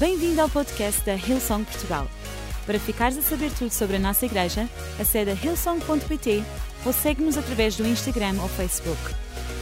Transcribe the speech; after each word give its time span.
Bem-vindo 0.00 0.40
ao 0.40 0.48
podcast 0.48 1.04
da 1.04 1.14
Hillsong 1.14 1.62
Portugal. 1.62 2.08
Para 2.64 2.80
ficares 2.80 3.18
a 3.18 3.20
saber 3.20 3.52
tudo 3.52 3.70
sobre 3.70 3.96
a 3.96 3.98
nossa 3.98 4.24
igreja, 4.24 4.62
acede 4.98 5.30
a 5.30 5.34
hillsong.pt 5.34 6.42
ou 6.86 6.92
segue-nos 6.94 7.36
através 7.36 7.76
do 7.76 7.86
Instagram 7.86 8.40
ou 8.40 8.48
Facebook. 8.48 8.98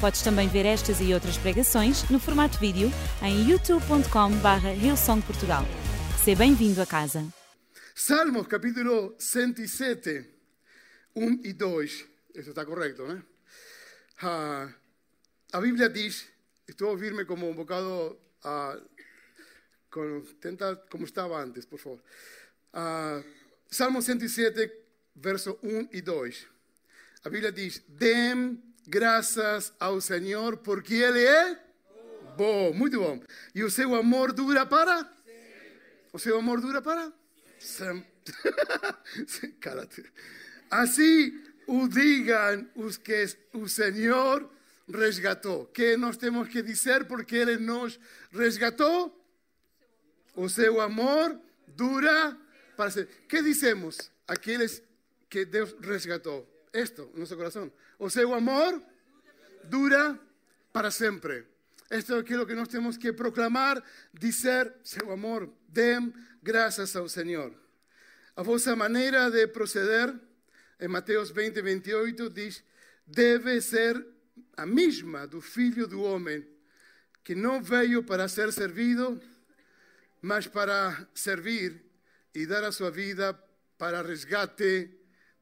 Podes 0.00 0.22
também 0.22 0.46
ver 0.46 0.64
estas 0.64 1.00
e 1.00 1.12
outras 1.12 1.36
pregações 1.36 2.08
no 2.08 2.20
formato 2.20 2.56
vídeo 2.60 2.88
em 3.20 3.50
youtube.com.br 3.50 4.80
hillsongportugal. 4.80 5.64
Seja 6.22 6.38
bem-vindo 6.38 6.80
a 6.80 6.86
casa. 6.86 7.26
Salmos 7.92 8.46
capítulo 8.46 9.16
107, 9.18 10.24
1 11.16 11.40
e 11.42 11.52
2. 11.52 12.06
Isso 12.36 12.50
está 12.50 12.64
correto, 12.64 13.04
né? 13.08 13.20
Ah, 14.22 14.72
a 15.52 15.60
Bíblia 15.60 15.90
diz, 15.90 16.28
estou 16.68 16.90
a 16.90 16.90
ouvir-me 16.92 17.24
como 17.24 17.50
um 17.50 17.56
bocado, 17.56 18.16
ah, 18.44 18.80
con- 19.90 20.22
tenta 20.40 20.76
como 20.90 21.04
estava 21.04 21.40
antes, 21.42 21.64
por 21.66 21.78
favor. 21.78 22.02
Ah, 22.72 23.22
Salmo 23.70 24.00
107, 24.02 24.70
verso 25.14 25.58
1 25.62 25.88
e 25.92 26.00
2. 26.00 26.46
A 27.24 27.28
Bíblia 27.30 27.50
diz: 27.52 27.82
Dem 27.88 28.62
graças 28.86 29.72
ao 29.78 30.00
Senhor, 30.00 30.58
porque 30.58 30.94
Ele 30.94 31.24
é 31.24 31.58
bom, 32.36 32.72
muito 32.72 32.98
bom. 33.00 33.20
E 33.54 33.62
o 33.64 33.70
seu 33.70 33.94
amor 33.94 34.32
dura 34.32 34.64
para? 34.64 35.10
O 36.12 36.18
seu 36.18 36.38
amor 36.38 36.60
dura 36.60 36.80
para? 36.80 37.12
Sempre. 39.26 40.10
Assim 40.70 41.42
o 41.66 41.88
digam 41.88 42.66
os 42.74 42.96
que 42.96 43.26
o 43.52 43.68
Senhor 43.68 44.48
resgatou. 44.88 45.66
Que 45.66 45.96
nós 45.96 46.16
temos 46.16 46.48
que 46.48 46.62
dizer 46.62 47.04
porque 47.06 47.36
Ele 47.36 47.58
nos 47.58 47.98
resgatou? 48.32 49.14
O 50.38 50.48
seu 50.48 50.80
amor 50.80 51.36
dura 51.66 52.38
para 52.76 52.92
sempre. 52.92 53.12
Que 53.28 53.42
dizemos 53.42 54.12
aqueles 54.28 54.84
que 55.28 55.44
Deus 55.44 55.74
resgatou? 55.80 56.46
Esto, 56.72 57.10
en 57.12 57.18
nuestro 57.18 57.36
corazón. 57.36 57.72
O 57.98 58.08
seu 58.08 58.32
amor 58.32 58.80
dura 59.64 60.16
para 60.70 60.92
sempre. 60.92 61.44
Esto 61.90 62.14
é 62.14 62.20
aquilo 62.20 62.46
que 62.46 62.54
nós 62.54 62.68
temos 62.68 62.96
que 62.96 63.12
proclamar, 63.12 63.82
dizer 64.12 64.72
seu 64.84 65.10
amor. 65.10 65.50
Dem 65.66 66.14
graças 66.40 66.94
ao 66.94 67.08
Senhor. 67.08 67.52
A 68.36 68.42
vossa 68.44 68.76
maneira 68.76 69.32
de 69.32 69.48
proceder, 69.48 70.14
em 70.78 70.86
Mateus 70.86 71.32
20, 71.32 71.60
28, 71.60 72.30
diz: 72.30 72.62
deve 73.04 73.60
ser 73.60 74.06
a 74.56 74.64
mesma 74.64 75.26
do 75.26 75.40
filho 75.40 75.88
do 75.88 76.00
homem, 76.02 76.46
que 77.24 77.34
não 77.34 77.60
veio 77.60 78.04
para 78.04 78.28
ser 78.28 78.52
servido, 78.52 79.20
mas 80.22 80.46
para 80.46 81.08
servir 81.14 81.84
e 82.34 82.46
dar 82.46 82.64
a 82.64 82.72
sua 82.72 82.90
vida 82.90 83.32
para 83.76 84.02
resgate 84.02 84.90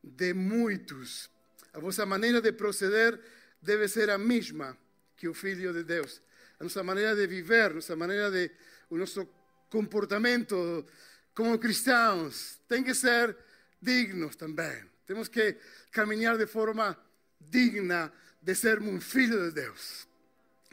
de 0.02 0.34
muitos. 0.34 1.30
A 1.72 1.80
vossa 1.80 2.06
maneira 2.06 2.41
de 2.41 2.52
proceder 2.52 3.20
deve 3.60 3.88
ser 3.88 4.10
a 4.10 4.18
mesma 4.18 4.77
que 5.16 5.28
o 5.28 5.34
Filho 5.34 5.72
de 5.72 5.83
Deus. 5.83 6.22
A 6.58 6.64
nossa 6.64 6.83
maneira 6.83 7.14
de 7.14 7.27
viver, 7.27 7.74
nossa 7.74 7.96
maneira 7.96 8.30
de, 8.30 8.50
o 8.91 8.96
nosso 8.96 9.28
comportamento 9.70 10.86
como 11.34 11.58
cristãos 11.58 12.61
tem 12.68 12.83
que 12.83 12.94
ser 12.94 13.36
dignos 13.80 14.36
também. 14.36 14.84
Temos 15.06 15.28
que 15.28 15.56
caminhar 15.90 16.38
de 16.38 16.46
forma 16.46 16.96
digna 17.40 18.12
de 18.40 18.55
sermos 18.55 18.94
um 18.94 19.00
filho 19.00 19.48
de 19.48 19.52
Deus 19.52 20.06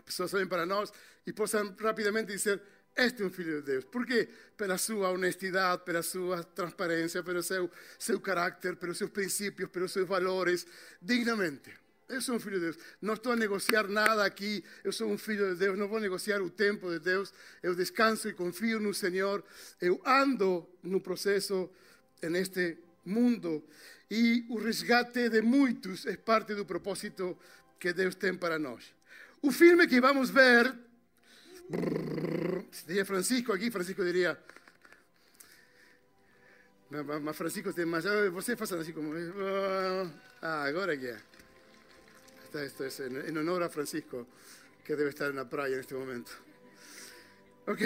pessoas 0.03 0.33
olhem 0.33 0.47
para 0.47 0.65
nós 0.65 0.91
e 1.25 1.33
possam 1.33 1.75
rapidamente 1.79 2.27
dizer: 2.27 2.61
Este 2.95 3.23
é 3.23 3.25
um 3.25 3.31
filho 3.31 3.61
de 3.61 3.71
Deus. 3.71 3.85
Por 3.85 4.05
quê? 4.05 4.29
Pela 4.55 4.77
sua 4.77 5.09
honestidade, 5.09 5.83
pela 5.83 6.03
sua 6.03 6.43
transparência, 6.43 7.23
pelo 7.23 7.41
seu, 7.41 7.69
seu 7.97 8.19
caráter, 8.19 8.75
pelos 8.75 8.97
seus 8.97 9.09
princípios, 9.09 9.69
pelos 9.69 9.91
seus 9.91 10.07
valores, 10.07 10.65
dignamente. 11.01 11.71
Eu 12.07 12.21
sou 12.21 12.35
um 12.35 12.39
filho 12.39 12.59
de 12.59 12.65
Deus. 12.65 12.77
Não 13.01 13.15
estou 13.15 13.31
a 13.31 13.35
negociar 13.35 13.87
nada 13.87 14.23
aqui. 14.23 14.63
Eu 14.83 14.91
sou 14.91 15.09
um 15.09 15.17
filho 15.17 15.53
de 15.53 15.59
Deus. 15.59 15.77
Não 15.77 15.87
vou 15.87 15.99
negociar 15.99 16.41
o 16.41 16.49
tempo 16.49 16.89
de 16.91 16.99
Deus. 16.99 17.33
Eu 17.63 17.73
descanso 17.73 18.29
e 18.29 18.33
confio 18.33 18.79
no 18.79 18.93
Senhor. 18.93 19.43
Eu 19.81 19.99
ando 20.05 20.67
no 20.83 21.01
processo 21.01 21.71
neste 22.21 22.77
mundo. 23.03 23.63
E 24.11 24.45
o 24.49 24.59
resgate 24.59 25.29
de 25.29 25.41
muitos 25.41 26.05
é 26.05 26.15
parte 26.15 26.53
do 26.53 26.65
propósito 26.65 27.35
que 27.79 27.91
Deus 27.93 28.13
tem 28.13 28.35
para 28.35 28.59
nós. 28.59 28.93
O 29.41 29.51
filme 29.51 29.87
que 29.87 29.99
vamos 29.99 30.29
ver, 30.29 30.71
se 31.71 32.52
diria 32.87 33.05
Francisco 33.05 33.53
aqui, 33.53 33.69
Francisco 33.71 34.03
diria, 34.03 34.37
mas- 37.21 37.35
Francisco 37.37 37.73
tem 37.73 37.85
mais, 37.85 38.05
ah, 38.05 38.29
você 38.29 38.55
faça 38.55 38.77
assim 38.77 38.93
como, 38.93 39.13
ah, 40.41 40.63
agora 40.63 40.97
que 40.97 41.07
é. 41.07 41.19
Esto 42.53 42.85
es 42.85 42.99
en, 42.99 43.15
en 43.17 43.35
honor 43.37 43.63
a 43.63 43.69
Francisco, 43.69 44.27
que 44.85 44.95
debe 44.95 45.09
estar 45.09 45.33
na 45.33 45.49
praia 45.49 45.75
neste 45.75 45.95
momento. 45.95 46.31
Ok. 47.65 47.81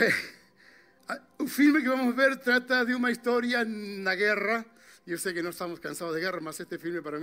Ah, 1.07 1.21
O 1.39 1.47
filme 1.47 1.81
que 1.81 1.87
vamos 1.87 2.13
ver 2.13 2.35
trata 2.37 2.83
de 2.85 2.93
uma 2.93 3.09
história 3.09 3.63
na 3.63 4.13
guerra. 4.15 4.65
Eu 5.05 5.17
sei 5.17 5.33
que 5.33 5.41
não 5.41 5.51
estamos 5.51 5.79
cansados 5.79 6.15
de 6.15 6.19
guerra, 6.19 6.41
mas 6.41 6.59
este 6.59 6.77
filme 6.77 7.01
para 7.01 7.17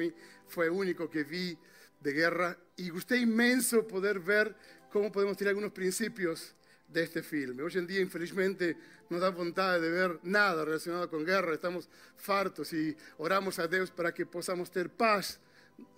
foi 0.48 0.70
o 0.70 0.74
único 0.74 1.06
que 1.10 1.22
vi 1.22 1.58
de 2.00 2.12
guerra 2.14 2.56
e 2.78 2.88
gostei 2.88 3.20
imenso 3.20 3.82
poder 3.84 4.18
ver 4.20 4.56
como 4.90 5.12
podemos 5.12 5.36
tirar 5.36 5.50
alguns 5.50 5.70
princípios 6.94 7.04
deste 7.04 7.22
filme. 7.22 7.62
Hoje 7.62 7.80
em 7.80 7.86
dia, 7.86 8.00
infelizmente, 8.00 8.76
não 9.10 9.18
dá 9.18 9.30
vontade 9.30 9.82
de 9.82 9.90
ver 9.90 10.20
nada 10.22 10.64
relacionado 10.64 11.08
com 11.08 11.24
guerra. 11.24 11.54
Estamos 11.54 11.88
fartos 12.16 12.72
e 12.72 12.96
oramos 13.18 13.58
a 13.58 13.66
Deus 13.66 13.90
para 13.90 14.12
que 14.12 14.24
possamos 14.24 14.68
ter 14.70 14.88
paz 14.88 15.40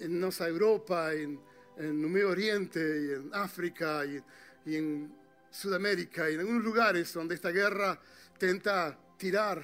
em 0.01 0.09
nossa 0.09 0.49
Europa, 0.49 1.15
em, 1.15 1.39
em, 1.79 1.93
no 1.93 2.09
Medio 2.09 2.31
Oriente, 2.31 2.79
e 2.79 3.15
em 3.15 3.31
África 3.33 4.05
e, 4.07 4.23
e 4.65 4.77
em 4.77 5.13
Sudamérica, 5.51 6.31
e 6.31 6.37
em 6.37 6.41
alguns 6.41 6.65
lugares 6.65 7.15
onde 7.17 7.35
esta 7.35 7.53
guerra 7.53 7.99
tenta 8.39 8.97
tirar 9.19 9.63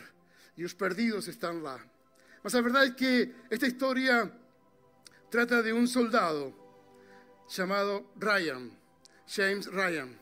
e 0.56 0.64
os 0.64 0.74
perdidos 0.74 1.28
estão 1.28 1.62
lá. 1.62 1.80
Mas 2.42 2.54
a 2.54 2.60
verdade 2.60 2.90
é 2.90 2.94
que 2.94 3.34
esta 3.50 3.66
história 3.66 4.30
trata 5.30 5.62
de 5.62 5.72
un 5.72 5.86
soldado 5.86 6.54
llamado 7.48 8.12
Ryan, 8.20 8.70
James 9.26 9.66
Ryan. 9.66 10.21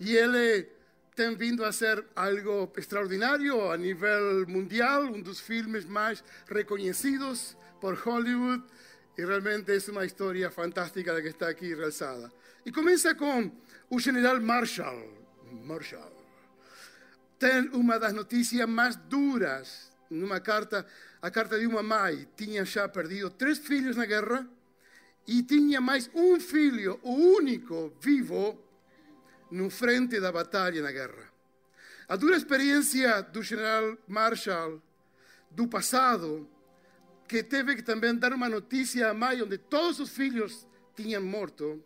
Él 0.00 0.34
eh, 0.34 0.68
tem 1.14 1.36
vindo 1.36 1.64
a 1.64 1.72
ser 1.72 2.04
algo 2.16 2.72
extraordinario 2.76 3.70
a 3.70 3.76
nivel 3.76 4.46
mundial, 4.48 5.04
um 5.04 5.20
dos 5.20 5.40
filmes 5.40 5.84
mais 5.84 6.22
reconhecidos 6.48 7.56
por 7.80 7.94
Hollywood. 7.94 8.64
E 9.16 9.24
realmente 9.24 9.70
é 9.70 9.90
uma 9.90 10.04
história 10.04 10.50
fantástica 10.50 11.20
que 11.22 11.28
está 11.28 11.48
aqui 11.48 11.74
realçada. 11.74 12.32
E 12.66 12.72
começa 12.72 13.14
com 13.14 13.50
o 13.88 14.00
general 14.00 14.40
Marshall. 14.40 15.08
Marshall 15.64 16.14
tem 17.44 17.68
uma 17.74 17.98
das 17.98 18.14
notícias 18.14 18.66
mais 18.66 18.96
duras 18.96 19.92
numa 20.08 20.40
carta, 20.40 20.86
a 21.20 21.30
carta 21.30 21.58
de 21.58 21.66
uma 21.66 21.82
mãe. 21.82 22.26
Tinha 22.36 22.64
já 22.64 22.88
perdido 22.88 23.28
três 23.28 23.58
filhos 23.58 23.96
na 23.96 24.06
guerra 24.06 24.48
e 25.26 25.42
tinha 25.42 25.78
mais 25.78 26.10
um 26.14 26.40
filho, 26.40 26.98
o 27.02 27.12
único 27.12 27.92
vivo, 28.00 28.58
no 29.54 29.70
frente 29.70 30.18
da 30.18 30.32
batalha 30.32 30.82
na 30.82 30.90
guerra. 30.90 31.30
A 32.08 32.16
dura 32.16 32.36
experiência 32.36 33.22
do 33.22 33.40
general 33.40 33.96
Marshall 34.08 34.82
do 35.48 35.68
passado, 35.68 36.48
que 37.28 37.40
teve 37.44 37.76
que 37.76 37.82
também 37.82 38.16
dar 38.16 38.32
uma 38.32 38.48
notícia 38.48 39.10
à 39.10 39.14
mãe 39.14 39.40
onde 39.40 39.56
todos 39.56 40.00
os 40.00 40.10
filhos 40.10 40.66
tinham 40.96 41.22
morto, 41.22 41.80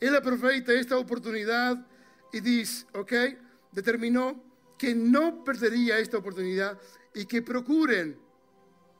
ele 0.00 0.16
aproveita 0.16 0.72
esta 0.72 0.96
oportunidade 0.96 1.84
e 2.32 2.40
diz, 2.40 2.86
ok, 2.94 3.38
determinou 3.70 4.42
que 4.78 4.94
não 4.94 5.44
perderia 5.44 6.00
esta 6.00 6.16
oportunidade 6.16 6.80
e 7.14 7.26
que 7.26 7.42
procurem, 7.42 8.16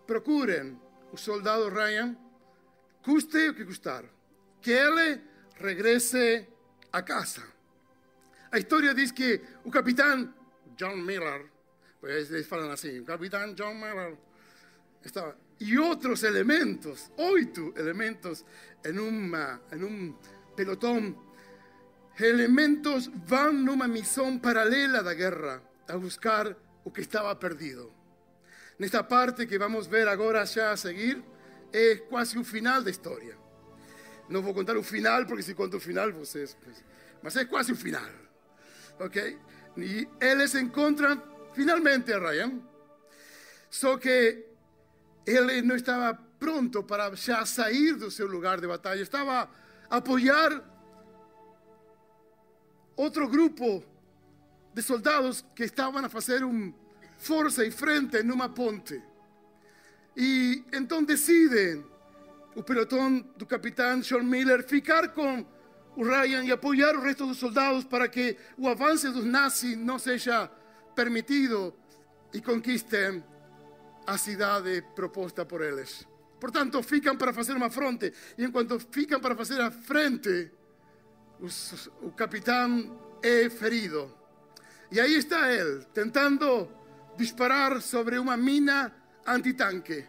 procurem 0.06 0.78
o 1.10 1.16
soldado 1.16 1.70
Ryan, 1.70 2.14
custe 3.02 3.48
o 3.48 3.54
que 3.54 3.64
custar, 3.64 4.04
que 4.60 4.72
ele 4.72 5.22
regrese 5.56 6.46
a 6.92 7.00
casa. 7.00 7.53
A 8.54 8.58
história 8.58 8.94
diz 8.94 9.10
que 9.10 9.40
o 9.64 9.70
capitão 9.70 10.32
John 10.76 10.98
Miller, 10.98 11.50
pues 12.00 12.30
eles 12.30 12.46
falam 12.46 12.70
assim, 12.70 13.00
o 13.00 13.04
capitão 13.04 13.52
John 13.52 13.74
Miller 13.74 14.16
estava 15.04 15.36
e 15.58 15.76
outros 15.76 16.22
elementos, 16.22 17.10
oito 17.16 17.74
elementos 17.76 18.44
em 18.84 18.96
uma 18.96 19.60
em 19.72 19.82
um 19.82 20.14
pelotão 20.54 21.20
elementos 22.16 23.10
vão 23.26 23.52
numa 23.52 23.88
missão 23.88 24.38
paralela 24.38 25.02
da 25.02 25.14
guerra 25.14 25.60
a 25.88 25.98
buscar 25.98 26.56
o 26.84 26.92
que 26.92 27.00
estava 27.00 27.34
perdido. 27.34 27.92
Nesta 28.78 29.02
parte 29.02 29.46
que 29.46 29.58
vamos 29.58 29.88
ver 29.88 30.06
agora 30.06 30.46
já 30.46 30.70
a 30.70 30.76
seguir, 30.76 31.20
é 31.72 31.96
quase 31.96 32.38
o 32.38 32.44
final 32.44 32.84
da 32.84 32.90
história. 32.90 33.36
Não 34.28 34.42
vou 34.42 34.54
contar 34.54 34.76
o 34.76 34.82
final, 34.84 35.26
porque 35.26 35.42
se 35.42 35.54
conto 35.54 35.78
o 35.78 35.80
final, 35.80 36.12
vocês. 36.12 36.56
Mas 37.20 37.34
é 37.34 37.46
quase 37.46 37.72
o 37.72 37.76
final. 37.76 38.23
Ok? 38.98 39.38
E 39.76 40.08
eles 40.20 40.54
encontram 40.54 41.22
finalmente 41.52 42.12
a 42.12 42.18
Ryan. 42.18 42.60
Só 43.70 43.98
que 43.98 44.44
ele 45.26 45.62
não 45.62 45.76
estava 45.76 46.14
pronto 46.38 46.82
para 46.82 47.14
já 47.16 47.44
sair 47.44 47.94
do 47.94 48.10
seu 48.10 48.26
lugar 48.26 48.60
de 48.60 48.66
batalha. 48.66 49.00
Estava 49.00 49.48
a 49.90 49.96
apoiar 49.96 50.62
outro 52.96 53.28
grupo 53.28 53.82
de 54.72 54.82
soldados 54.82 55.44
que 55.54 55.64
estavam 55.64 56.04
a 56.04 56.08
fazer 56.08 56.44
um 56.44 56.72
força 57.18 57.64
e 57.64 57.70
frente 57.70 58.22
numa 58.22 58.48
ponte. 58.48 59.02
E 60.16 60.64
então 60.72 61.02
decidem 61.02 61.84
o 62.54 62.62
pelotão 62.62 63.20
do 63.36 63.46
capitão 63.46 64.00
John 64.00 64.22
Miller 64.22 64.62
ficar 64.62 65.08
com 65.08 65.44
o 65.96 66.04
Ryan 66.04 66.44
e 66.44 66.52
apoiar 66.52 66.96
o 66.96 67.00
resto 67.00 67.26
dos 67.26 67.38
soldados 67.38 67.84
para 67.84 68.08
que 68.08 68.36
o 68.56 68.68
avanço 68.68 69.12
dos 69.12 69.24
nazis 69.24 69.76
não 69.76 69.98
seja 69.98 70.50
permitido 70.94 71.74
e 72.32 72.40
conquistem 72.40 73.22
a 74.06 74.18
cidade 74.18 74.82
proposta 74.94 75.44
por 75.44 75.62
eles. 75.62 76.06
Portanto, 76.40 76.82
ficam 76.82 77.16
para 77.16 77.32
fazer 77.32 77.54
uma 77.54 77.70
fronte 77.70 78.12
e 78.36 78.44
enquanto 78.44 78.78
ficam 78.78 79.20
para 79.20 79.34
fazer 79.34 79.60
a 79.60 79.70
frente, 79.70 80.50
o 82.02 82.10
capitão 82.12 83.18
é 83.22 83.48
ferido. 83.48 84.12
E 84.90 85.00
aí 85.00 85.14
está 85.14 85.52
ele, 85.52 85.84
tentando 85.94 86.68
disparar 87.16 87.80
sobre 87.80 88.18
uma 88.18 88.36
mina 88.36 88.92
antitanque. 89.26 90.04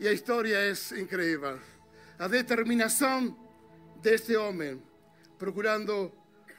E 0.00 0.08
a 0.08 0.12
história 0.12 0.56
é 0.56 0.72
incrível. 0.98 1.60
A 2.18 2.26
determinação 2.26 3.39
deste 4.00 4.36
homem 4.36 4.82
procurando 5.38 6.12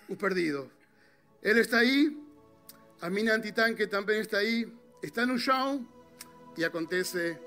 o 0.08 0.16
perdido. 0.16 0.72
Ele 1.42 1.62
está 1.62 1.80
aí, 1.80 2.18
a 3.02 3.10
mina 3.10 3.34
antitanque 3.34 3.88
também 3.88 4.22
está 4.22 4.38
aí, 4.38 4.72
está 5.02 5.26
no 5.26 5.38
chão 5.38 5.88
e 6.58 6.64
acontece 6.64 7.38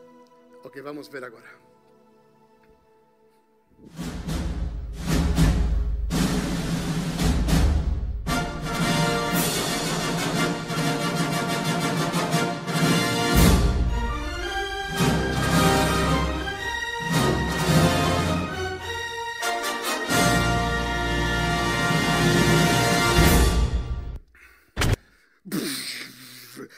o 0.62 0.70
que 0.70 0.82
vamos 0.82 1.08
ver 1.08 1.24
agora. 1.24 1.64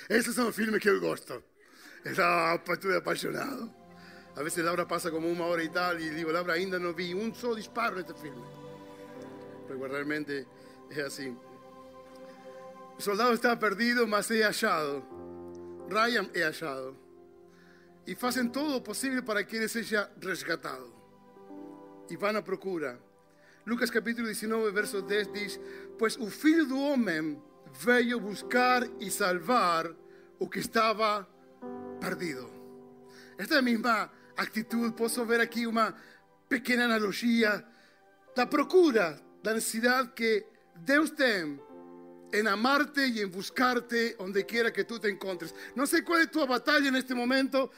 Esses 0.09 0.35
são 0.35 0.49
os 0.49 0.57
filmes 0.57 0.81
que 0.81 0.89
eu 0.89 1.01
gosto. 1.01 1.43
Estou 2.05 2.97
apaixonado. 2.97 3.73
A 4.37 4.43
vezes 4.43 4.65
Laura 4.65 4.85
passa 4.85 5.11
como 5.11 5.29
uma 5.29 5.47
hora 5.47 5.65
e 5.65 5.69
tal 5.69 5.99
e 5.99 6.11
digo, 6.11 6.31
Laura, 6.31 6.53
ainda 6.53 6.79
não 6.79 6.93
vi 6.93 7.15
um 7.15 7.35
só 7.35 7.55
disparo 7.55 7.97
neste 7.97 8.15
filme. 8.15 8.45
Porque 9.67 9.87
realmente 9.87 10.47
é 10.91 11.01
assim. 11.01 11.37
O 12.99 13.03
soldado 13.03 13.35
está 13.35 13.57
perdido, 13.57 14.07
mas 14.07 14.31
é 14.31 14.43
achado. 14.43 15.03
Ryan 15.91 16.29
é 16.35 16.45
achado. 16.45 16.97
E 18.07 18.15
fazem 18.15 18.49
todo 18.49 18.77
o 18.77 18.81
possível 18.81 19.23
para 19.23 19.43
que 19.43 19.57
ele 19.57 19.69
seja 19.69 20.11
resgatado. 20.23 20.95
E 22.09 22.17
vão 22.17 22.37
à 22.37 22.43
procura. 22.43 23.01
Lucas 23.67 23.91
capítulo 23.91 24.29
19, 24.29 24.71
verso 24.71 25.03
10 25.03 25.33
diz: 25.33 25.61
Pois 25.99 26.17
o 26.17 26.31
filho 26.31 26.67
do 26.67 26.79
homem 26.79 27.43
veio 27.79 28.21
buscar 28.21 28.83
e 29.01 29.11
salvar 29.11 29.91
o 30.39 30.49
que 30.49 30.59
estava 30.59 31.29
perdido. 32.01 32.51
Esta 33.39 33.61
mesma 33.61 34.11
atitude, 34.37 34.95
posso 34.95 35.25
ver 35.25 35.41
aqui 35.41 35.67
uma 35.67 35.95
pequena 36.49 36.85
analogia 36.85 37.65
da 38.35 38.47
procura, 38.47 39.21
da 39.43 39.55
necessidade 39.55 40.11
que 40.15 40.45
Deus 40.77 41.11
tem 41.11 41.61
em 42.33 42.47
amarte 42.47 43.01
e 43.01 43.23
em 43.23 43.27
buscar-te 43.27 44.17
onde 44.19 44.43
quiera 44.45 44.71
que 44.71 44.85
tu 44.85 44.99
te 44.99 45.11
encontres. 45.11 45.55
Não 45.75 45.87
sei 45.87 46.03
qual 46.03 46.19
é 46.19 46.23
a 46.23 46.27
tua 46.27 46.47
batalha 46.47 46.91
neste 46.91 47.15
momento. 47.15 47.71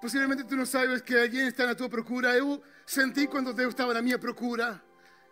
Possivelmente 0.00 0.44
tu 0.44 0.54
não 0.54 0.66
sabes 0.66 1.00
que 1.00 1.16
alguém 1.16 1.48
está 1.48 1.66
na 1.66 1.74
tua 1.74 1.88
procura. 1.88 2.36
Eu 2.36 2.62
senti 2.86 3.26
quando 3.26 3.52
Deus 3.52 3.70
estava 3.70 3.94
na 3.94 4.02
minha 4.02 4.18
procura. 4.18 4.82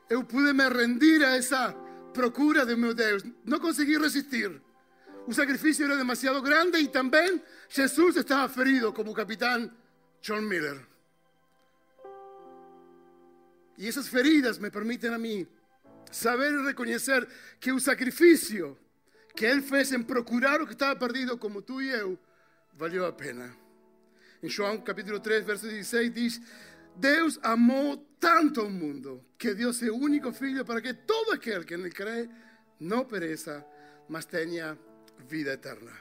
Eu 0.08 0.24
pude 0.24 0.52
me 0.52 0.68
rendir 0.68 1.22
a 1.22 1.36
essa 1.36 1.74
procura 2.12 2.64
de 2.64 2.76
meu 2.76 2.94
Deus. 2.94 3.22
Não 3.44 3.58
consegui 3.58 3.98
resistir. 3.98 4.60
O 5.26 5.32
sacrifício 5.32 5.84
era 5.84 5.96
demasiado 5.96 6.42
grande 6.42 6.78
e 6.78 6.88
também 6.88 7.42
Jesus 7.68 8.16
estava 8.16 8.48
ferido 8.48 8.92
como 8.92 9.12
o 9.12 9.14
capitão 9.14 9.70
John 10.20 10.42
Miller. 10.42 10.84
E 13.78 13.88
essas 13.88 14.08
feridas 14.08 14.58
me 14.58 14.70
permitem 14.70 15.14
a 15.14 15.18
mim 15.18 15.46
saber 16.10 16.52
e 16.52 16.66
reconhecer 16.66 17.26
que 17.58 17.72
o 17.72 17.80
sacrifício 17.80 18.76
que 19.34 19.46
ele 19.46 19.62
fez 19.62 19.92
em 19.92 20.02
procurar 20.02 20.60
o 20.60 20.66
que 20.66 20.74
estava 20.74 20.94
perdido, 20.94 21.38
como 21.38 21.62
tu 21.62 21.80
e 21.80 21.88
eu, 21.88 22.18
valeu 22.74 23.06
a 23.06 23.12
pena. 23.12 23.54
Em 24.42 24.48
João 24.48 24.78
capítulo 24.80 25.20
3, 25.20 25.44
verso 25.44 25.66
16 25.66 26.12
diz: 26.12 26.40
Deus 26.96 27.38
amou 27.42 27.96
tanto 28.20 28.62
o 28.62 28.70
mundo 28.70 29.24
que 29.38 29.54
deu 29.54 29.72
seu 29.72 29.96
único 29.96 30.32
filho 30.32 30.64
para 30.64 30.80
que 30.80 30.94
todo 30.94 31.32
aquele 31.32 31.64
que 31.64 31.76
nele 31.76 31.90
crê 31.90 32.28
não 32.78 33.04
pereça, 33.04 33.64
mas 34.08 34.24
tenha 34.24 34.78
vida 35.28 35.54
eterna. 35.54 35.92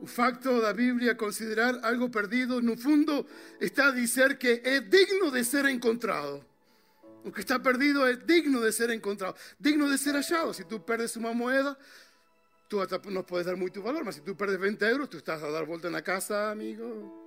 O 0.00 0.06
facto 0.06 0.60
da 0.60 0.72
Bíblia 0.72 1.14
considerar 1.14 1.78
algo 1.84 2.10
perdido, 2.10 2.60
no 2.60 2.76
fundo, 2.76 3.26
está 3.60 3.88
a 3.88 3.92
dizer 3.92 4.36
que 4.36 4.60
é 4.64 4.80
digno 4.80 5.30
de 5.30 5.44
ser 5.44 5.64
encontrado. 5.66 6.44
O 7.24 7.32
que 7.32 7.40
está 7.40 7.58
perdido 7.58 8.04
é 8.06 8.16
digno 8.16 8.60
de 8.60 8.72
ser 8.72 8.90
encontrado, 8.90 9.36
digno 9.58 9.88
de 9.88 9.96
ser 9.96 10.14
achado. 10.16 10.52
Se 10.52 10.64
tu 10.64 10.80
perdes 10.80 11.16
uma 11.16 11.32
moeda, 11.32 11.76
tu 12.68 12.78
não 13.10 13.22
podes 13.22 13.46
dar 13.46 13.56
muito 13.56 13.80
valor, 13.80 14.04
mas 14.04 14.16
se 14.16 14.20
tu 14.20 14.34
perdes 14.34 14.58
20 14.60 14.82
euros, 14.82 15.08
tu 15.08 15.18
estás 15.18 15.42
a 15.42 15.50
dar 15.50 15.64
volta 15.64 15.88
na 15.88 16.02
casa, 16.02 16.50
amigo. 16.50 17.22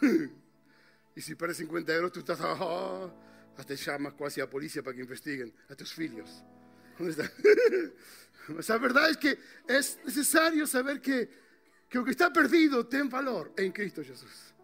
e 1.16 1.22
se 1.22 1.34
perdes 1.34 1.56
50 1.56 1.92
euros, 1.92 2.12
tu 2.12 2.20
estás. 2.20 2.38
Oh, 2.40 3.10
até 3.56 3.74
chamas 3.76 4.12
quase 4.12 4.40
a 4.40 4.46
polícia 4.46 4.82
para 4.82 4.92
que 4.92 5.00
investiguen 5.00 5.52
a 5.70 5.74
tus 5.74 5.92
filhos. 5.92 6.44
Onde 7.00 7.10
está? 7.10 7.24
Mas 8.48 8.68
a 8.70 8.78
verdade 8.78 9.16
é 9.16 9.20
que 9.20 9.38
é 9.66 9.80
necessário 10.04 10.66
saber 10.66 11.00
que, 11.00 11.28
que 11.88 11.98
o 11.98 12.04
que 12.04 12.10
está 12.10 12.30
perdido 12.30 12.84
tem 12.84 13.08
valor 13.08 13.52
em 13.58 13.72
Cristo 13.72 14.02
Jesus. 14.02 14.54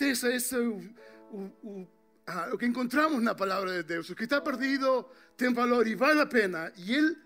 Esse 0.00 0.56
é 0.56 0.58
o, 0.58 0.82
o, 1.30 1.38
o, 1.62 1.88
ah, 2.26 2.50
o 2.52 2.58
que 2.58 2.66
encontramos 2.66 3.22
na 3.22 3.34
palavra 3.34 3.70
de 3.70 3.82
Deus. 3.84 4.10
O 4.10 4.16
que 4.16 4.24
está 4.24 4.40
perdido 4.40 5.06
tem 5.36 5.52
valor 5.52 5.86
e 5.86 5.94
vale 5.94 6.20
a 6.20 6.26
pena. 6.26 6.72
E 6.76 6.94
Ele 6.94 7.16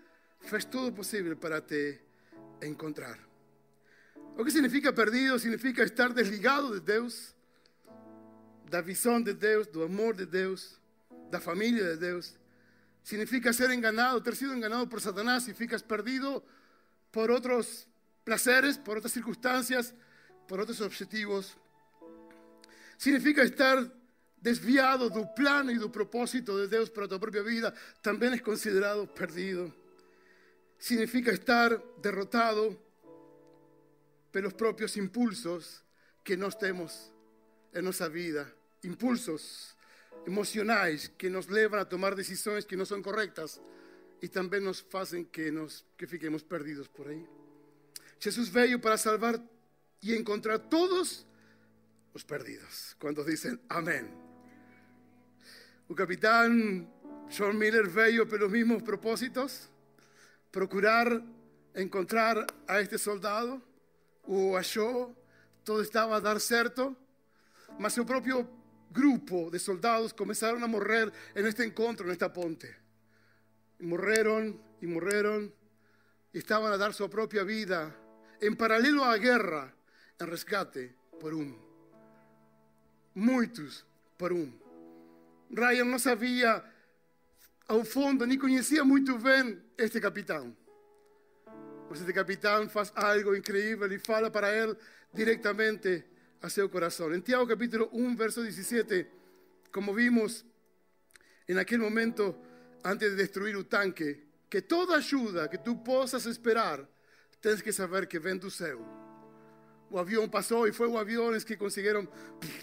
fez 0.41 0.65
todo 0.65 0.93
possível 0.93 1.35
para 1.37 1.59
te 1.59 1.99
encontrar. 2.61 3.17
O 4.37 4.45
que 4.45 4.51
significa 4.51 4.93
perdido? 4.93 5.39
Significa 5.39 5.83
estar 5.83 6.13
desligado 6.13 6.75
de 6.75 6.81
Deus, 6.81 7.35
da 8.69 8.81
visão 8.81 9.21
de 9.21 9.33
Deus, 9.33 9.67
do 9.67 9.83
amor 9.83 10.15
de 10.15 10.25
Deus, 10.25 10.79
da 11.29 11.39
família 11.39 11.83
de 11.93 11.97
Deus 11.97 12.35
significa 13.07 13.53
ser 13.53 13.71
enganado, 13.71 14.19
ter 14.19 14.35
sido 14.35 14.53
enganado 14.53 14.85
por 14.85 14.99
Satanás, 14.99 15.43
significa 15.43 15.79
perdido 15.79 16.43
por 17.09 17.31
otros 17.31 17.87
placeres, 18.25 18.75
por 18.75 18.97
otras 18.97 19.13
circunstancias, 19.13 19.93
por 20.45 20.59
otros 20.59 20.81
objetivos. 20.81 21.55
Significa 22.97 23.43
estar 23.43 23.89
desviado 24.41 25.09
do 25.09 25.25
plano 25.25 25.71
e 25.71 25.79
do 25.79 25.89
propósito 25.89 26.59
de 26.59 26.67
Deus 26.67 26.89
para 26.89 27.05
a 27.05 27.07
tua 27.07 27.17
própria 27.17 27.43
vida, 27.43 27.73
também 28.01 28.33
é 28.33 28.39
considerado 28.39 29.07
perdido. 29.07 29.73
Significa 30.77 31.31
estar 31.31 31.77
derrotado 32.01 32.77
pelos 34.33 34.51
próprios 34.51 34.97
impulsos 34.97 35.81
que 36.25 36.35
nós 36.35 36.55
temos 36.55 37.09
em 37.77 37.81
nossa 37.83 38.09
vida. 38.09 38.51
Impulsos 38.83 39.75
emocionais 40.25 41.09
que 41.17 41.29
nos 41.29 41.49
levan 41.49 41.79
a 41.79 41.85
tomar 41.85 42.15
decisiones 42.15 42.65
que 42.65 42.75
no 42.75 42.85
son 42.85 43.01
correctas 43.01 43.61
y 44.21 44.29
también 44.29 44.63
nos 44.63 44.85
hacen 44.93 45.25
que, 45.25 45.51
nos, 45.51 45.85
que 45.95 46.07
fiquemos 46.07 46.43
perdidos 46.43 46.89
por 46.89 47.07
ahí. 47.07 47.25
Jesús 48.19 48.51
veio 48.51 48.81
para 48.81 48.97
salvar 48.97 49.41
y 50.01 50.15
encontrar 50.15 50.69
todos 50.69 51.25
los 52.13 52.23
perdidos. 52.23 52.95
Cuando 52.99 53.23
dicen 53.23 53.61
amén. 53.69 54.09
El 55.89 55.95
capitán 55.95 56.91
John 57.35 57.57
Miller 57.57 57.87
veio 57.87 58.27
pelos 58.27 58.51
mismos 58.51 58.83
propósitos, 58.83 59.69
procurar 60.51 61.21
encontrar 61.73 62.45
a 62.67 62.79
este 62.79 62.97
soldado, 62.97 63.61
o 64.23 64.57
achou, 64.57 65.15
todo 65.63 65.81
estaba 65.81 66.17
a 66.17 66.21
dar 66.21 66.39
certo, 66.39 66.95
mas 67.79 67.93
seu 67.93 68.05
propio 68.05 68.47
grupo 68.91 69.49
de 69.51 69.59
soldados 69.59 70.13
comenzaron 70.13 70.63
a 70.63 70.67
morrer 70.67 71.11
en 71.35 71.45
este 71.45 71.63
encuentro, 71.63 72.05
en 72.05 72.11
esta 72.11 72.31
ponte. 72.31 72.75
Y 73.79 73.85
morreron 73.85 74.59
y 74.81 74.87
morreron 74.87 75.53
estaban 76.33 76.71
a 76.71 76.77
dar 76.77 76.93
su 76.93 77.09
propia 77.09 77.43
vida 77.43 77.95
en 78.39 78.55
paralelo 78.55 79.03
a 79.03 79.09
la 79.09 79.17
guerra, 79.17 79.73
en 80.19 80.27
rescate 80.27 80.95
por 81.19 81.33
un. 81.33 81.57
Muchos 83.15 83.85
por 84.17 84.33
un. 84.33 84.59
Ryan 85.49 85.89
no 85.89 85.99
sabía 85.99 86.63
ao 87.67 87.83
fundo 87.83 88.25
ni 88.25 88.37
conocía 88.37 88.83
muy 88.83 89.01
bien 89.01 89.63
este 89.77 89.99
capitán. 89.99 90.55
Mas 91.89 92.01
este 92.01 92.13
capitán 92.13 92.69
faz 92.69 92.91
algo 92.95 93.35
increíble 93.35 93.95
y 93.95 93.99
fala 93.99 94.31
para 94.31 94.53
él 94.53 94.77
directamente 95.13 96.05
a 96.41 96.49
su 96.49 96.69
corazón. 96.69 97.13
En 97.13 97.21
Tiago 97.21 97.47
capítulo 97.47 97.89
1, 97.91 98.15
verso 98.15 98.41
17, 98.41 99.09
como 99.71 99.93
vimos 99.93 100.45
en 101.47 101.57
aquel 101.57 101.79
momento 101.79 102.41
antes 102.83 103.11
de 103.11 103.15
destruir 103.15 103.57
un 103.57 103.65
tanque, 103.65 104.25
que 104.49 104.61
toda 104.61 104.97
ayuda 104.97 105.49
que 105.49 105.57
tú 105.57 105.83
puedas 105.83 106.25
esperar, 106.25 106.87
tienes 107.39 107.61
que 107.61 107.73
saber 107.73 108.07
que 108.07 108.19
ven 108.19 108.39
do 108.39 108.49
céu. 108.49 108.79
O 109.89 109.99
avión 109.99 110.29
pasó 110.29 110.67
y 110.67 110.71
fue 110.71 110.87
o 110.87 110.97
aviones 110.99 111.45
que 111.45 111.57
consiguieron 111.57 112.09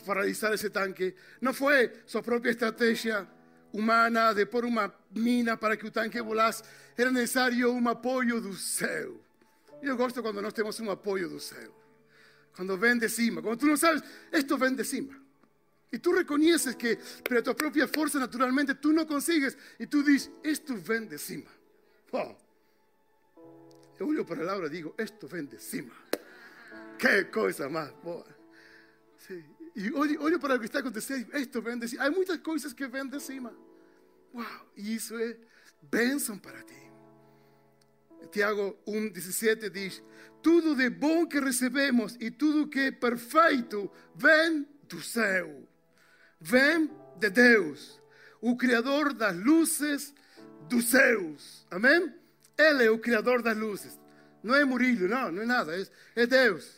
paralizar 0.04 0.52
ese 0.52 0.68
tanque. 0.68 1.14
No 1.40 1.54
fue 1.54 2.02
su 2.04 2.22
propia 2.22 2.50
estrategia 2.50 3.26
humana 3.72 4.34
de 4.34 4.46
por 4.46 4.64
una 4.64 4.92
mina 5.10 5.58
para 5.58 5.76
que 5.76 5.86
el 5.86 5.92
tanque 5.92 6.20
volase. 6.20 6.64
Era 6.96 7.10
necesario 7.10 7.70
un 7.72 7.88
apoyo 7.88 8.40
do 8.40 8.52
céu. 8.52 9.20
Yo 9.82 9.96
gosto 9.96 10.22
cuando 10.22 10.40
no 10.40 10.52
tenemos 10.52 10.78
un 10.80 10.88
apoyo 10.90 11.28
do 11.28 11.40
céu. 11.40 11.83
Cuando 12.54 12.78
ven 12.78 12.98
de 12.98 13.08
cima. 13.08 13.42
Cuando 13.42 13.58
tú 13.58 13.66
no 13.66 13.76
sabes, 13.76 14.02
esto 14.30 14.56
ven 14.56 14.76
de 14.76 14.84
cima. 14.84 15.18
Y 15.90 15.98
tú 15.98 16.12
reconoces 16.12 16.74
que, 16.76 16.98
pero 17.28 17.42
tu 17.42 17.54
propia 17.54 17.86
fuerza 17.86 18.18
naturalmente 18.18 18.74
tú 18.74 18.92
no 18.92 19.06
consigues. 19.06 19.56
Y 19.78 19.86
tú 19.86 20.02
dices, 20.02 20.30
esto 20.42 20.74
ven 20.86 21.08
de 21.08 21.18
cima. 21.18 21.50
Wow. 22.10 22.36
Yo 23.98 24.06
olho 24.06 24.26
para 24.26 24.42
Laura 24.42 24.66
y 24.66 24.70
digo, 24.70 24.94
esto 24.98 25.28
ven 25.28 25.48
de 25.48 25.58
cima. 25.58 25.94
Qué 26.98 27.30
cosa 27.30 27.68
más. 27.68 27.92
Sí. 29.18 29.44
Y 29.76 29.90
olho, 29.92 30.38
para 30.40 30.54
lo 30.54 30.60
que 30.60 30.66
está 30.66 30.78
aconteciendo, 30.80 31.32
esto 31.36 31.60
ven 31.62 31.80
de 31.80 31.88
cima. 31.88 32.04
Hay 32.04 32.10
muchas 32.10 32.38
cosas 32.38 32.74
que 32.74 32.86
ven 32.86 33.10
de 33.10 33.20
cima. 33.20 33.52
Wow. 34.32 34.44
Y 34.76 34.96
eso 34.96 35.18
es 35.18 35.36
bênção 35.90 36.38
para 36.38 36.62
ti. 36.64 36.83
Tiago 38.30 38.78
1,17 38.86 39.70
diz: 39.70 40.02
Tudo 40.42 40.74
de 40.74 40.90
bom 40.90 41.26
que 41.26 41.40
recebemos 41.40 42.16
e 42.20 42.30
tudo 42.30 42.68
que 42.68 42.80
é 42.80 42.90
perfeito 42.90 43.90
vem 44.14 44.66
do 44.88 45.00
céu, 45.00 45.68
vem 46.40 46.90
de 47.18 47.30
Deus, 47.30 48.00
o 48.40 48.56
Criador 48.56 49.12
das 49.12 49.36
luzes 49.36 50.14
dos 50.68 50.90
céus. 50.90 51.66
Amém? 51.70 52.12
Ele 52.56 52.84
é 52.84 52.90
o 52.90 52.98
Criador 52.98 53.42
das 53.42 53.56
luzes. 53.56 53.98
Não 54.42 54.54
é 54.54 54.64
Murillo, 54.64 55.08
não, 55.08 55.32
não 55.32 55.42
é 55.42 55.46
nada, 55.46 55.74
é, 55.76 55.86
é 56.14 56.26
Deus. 56.26 56.70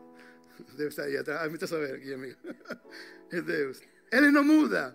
Deve 0.76 0.88
estar 0.88 1.04
aí 1.04 1.16
atrás, 1.16 1.48
me 1.48 1.54
está 1.54 1.66
saber 1.66 1.94
aqui, 1.94 2.14
amigo. 2.14 2.38
É 3.30 3.40
Deus. 3.40 3.80
Ele 4.10 4.30
não 4.30 4.44
muda, 4.44 4.94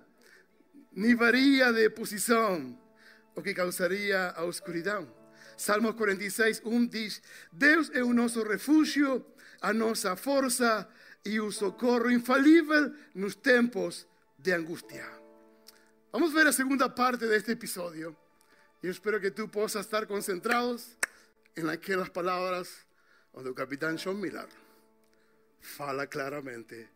nem 0.92 1.16
varia 1.16 1.74
de 1.74 1.89
posição, 1.89 2.80
o 3.36 3.42
que 3.42 3.51
causaria 3.51 4.32
a 4.38 4.46
escuridão. 4.46 5.12
Salmo 5.58 5.96
46, 5.96 6.62
1 6.64 6.88
dice, 6.88 7.22
Deus 7.52 7.90
é 7.94 8.04
o 8.04 8.14
nosso 8.14 8.44
refúgio, 8.44 9.26
a 9.60 9.74
nossa 9.74 10.16
força 10.16 10.88
e 11.26 11.40
o 11.40 11.52
socorro 11.52 12.12
infalível 12.12 12.94
nos 13.16 13.36
tempos 13.36 14.08
de 14.38 14.54
angustia. 14.54 15.10
Vamos 16.12 16.32
a 16.32 16.36
ver 16.36 16.46
la 16.46 16.54
segunda 16.54 16.94
parte 16.94 17.26
de 17.26 17.36
este 17.36 17.54
episodio. 17.54 18.16
Yo 18.82 18.92
espero 18.92 19.20
que 19.20 19.32
tú 19.32 19.50
puedas 19.50 19.76
estar 19.76 20.08
concentrados 20.08 20.96
en 21.56 21.70
aquellas 21.70 22.10
palabras 22.12 22.86
donde 23.34 23.50
el 23.50 23.56
capitán 23.56 23.98
John 23.98 24.22
Miller 24.22 24.48
fala 25.60 26.08
claramente 26.08 26.90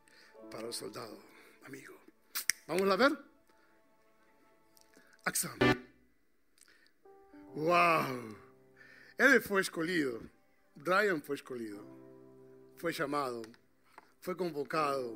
para 0.51 0.67
el 0.67 0.73
soldado, 0.73 1.19
amigo. 1.65 1.99
Vamos 2.67 2.89
a 2.89 2.95
ver. 2.95 3.17
Acción. 5.25 5.57
Wow. 7.53 8.40
Él 9.21 9.39
fue 9.39 9.61
escogido, 9.61 10.19
Brian 10.73 11.21
fue 11.21 11.35
escogido, 11.35 11.85
fue 12.77 12.91
llamado, 12.91 13.43
fue 14.19 14.35
convocado, 14.35 15.15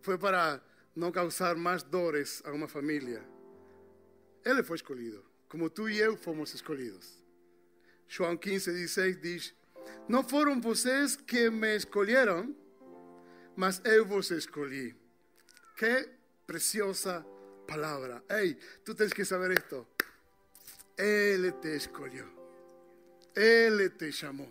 fue 0.00 0.16
para 0.16 0.62
no 0.94 1.10
causar 1.10 1.56
más 1.56 1.90
dores 1.90 2.40
a 2.46 2.52
una 2.52 2.68
familia. 2.68 3.20
Él 4.44 4.64
fue 4.64 4.76
escogido, 4.76 5.24
como 5.48 5.72
tú 5.72 5.88
y 5.88 5.96
yo 5.96 6.16
fuimos 6.16 6.54
escogidos. 6.54 7.18
Juan 8.16 8.38
15, 8.38 8.72
16 8.72 9.20
dice, 9.20 9.54
no 10.06 10.22
fueron 10.22 10.60
vocês 10.60 11.16
que 11.16 11.50
me 11.50 11.74
escolheram, 11.74 12.54
mas 13.56 13.82
eu 13.84 14.06
vos 14.06 14.30
escolhi. 14.30 14.94
Qué 15.76 16.16
preciosa 16.46 17.26
palabra. 17.66 18.22
Hey, 18.28 18.56
tú 18.84 18.94
tienes 18.94 19.12
que 19.12 19.24
saber 19.24 19.50
esto. 19.50 19.84
Él 20.96 21.52
te 21.60 21.74
escogió. 21.74 22.33
Él 23.34 23.92
te 23.96 24.10
llamó. 24.10 24.48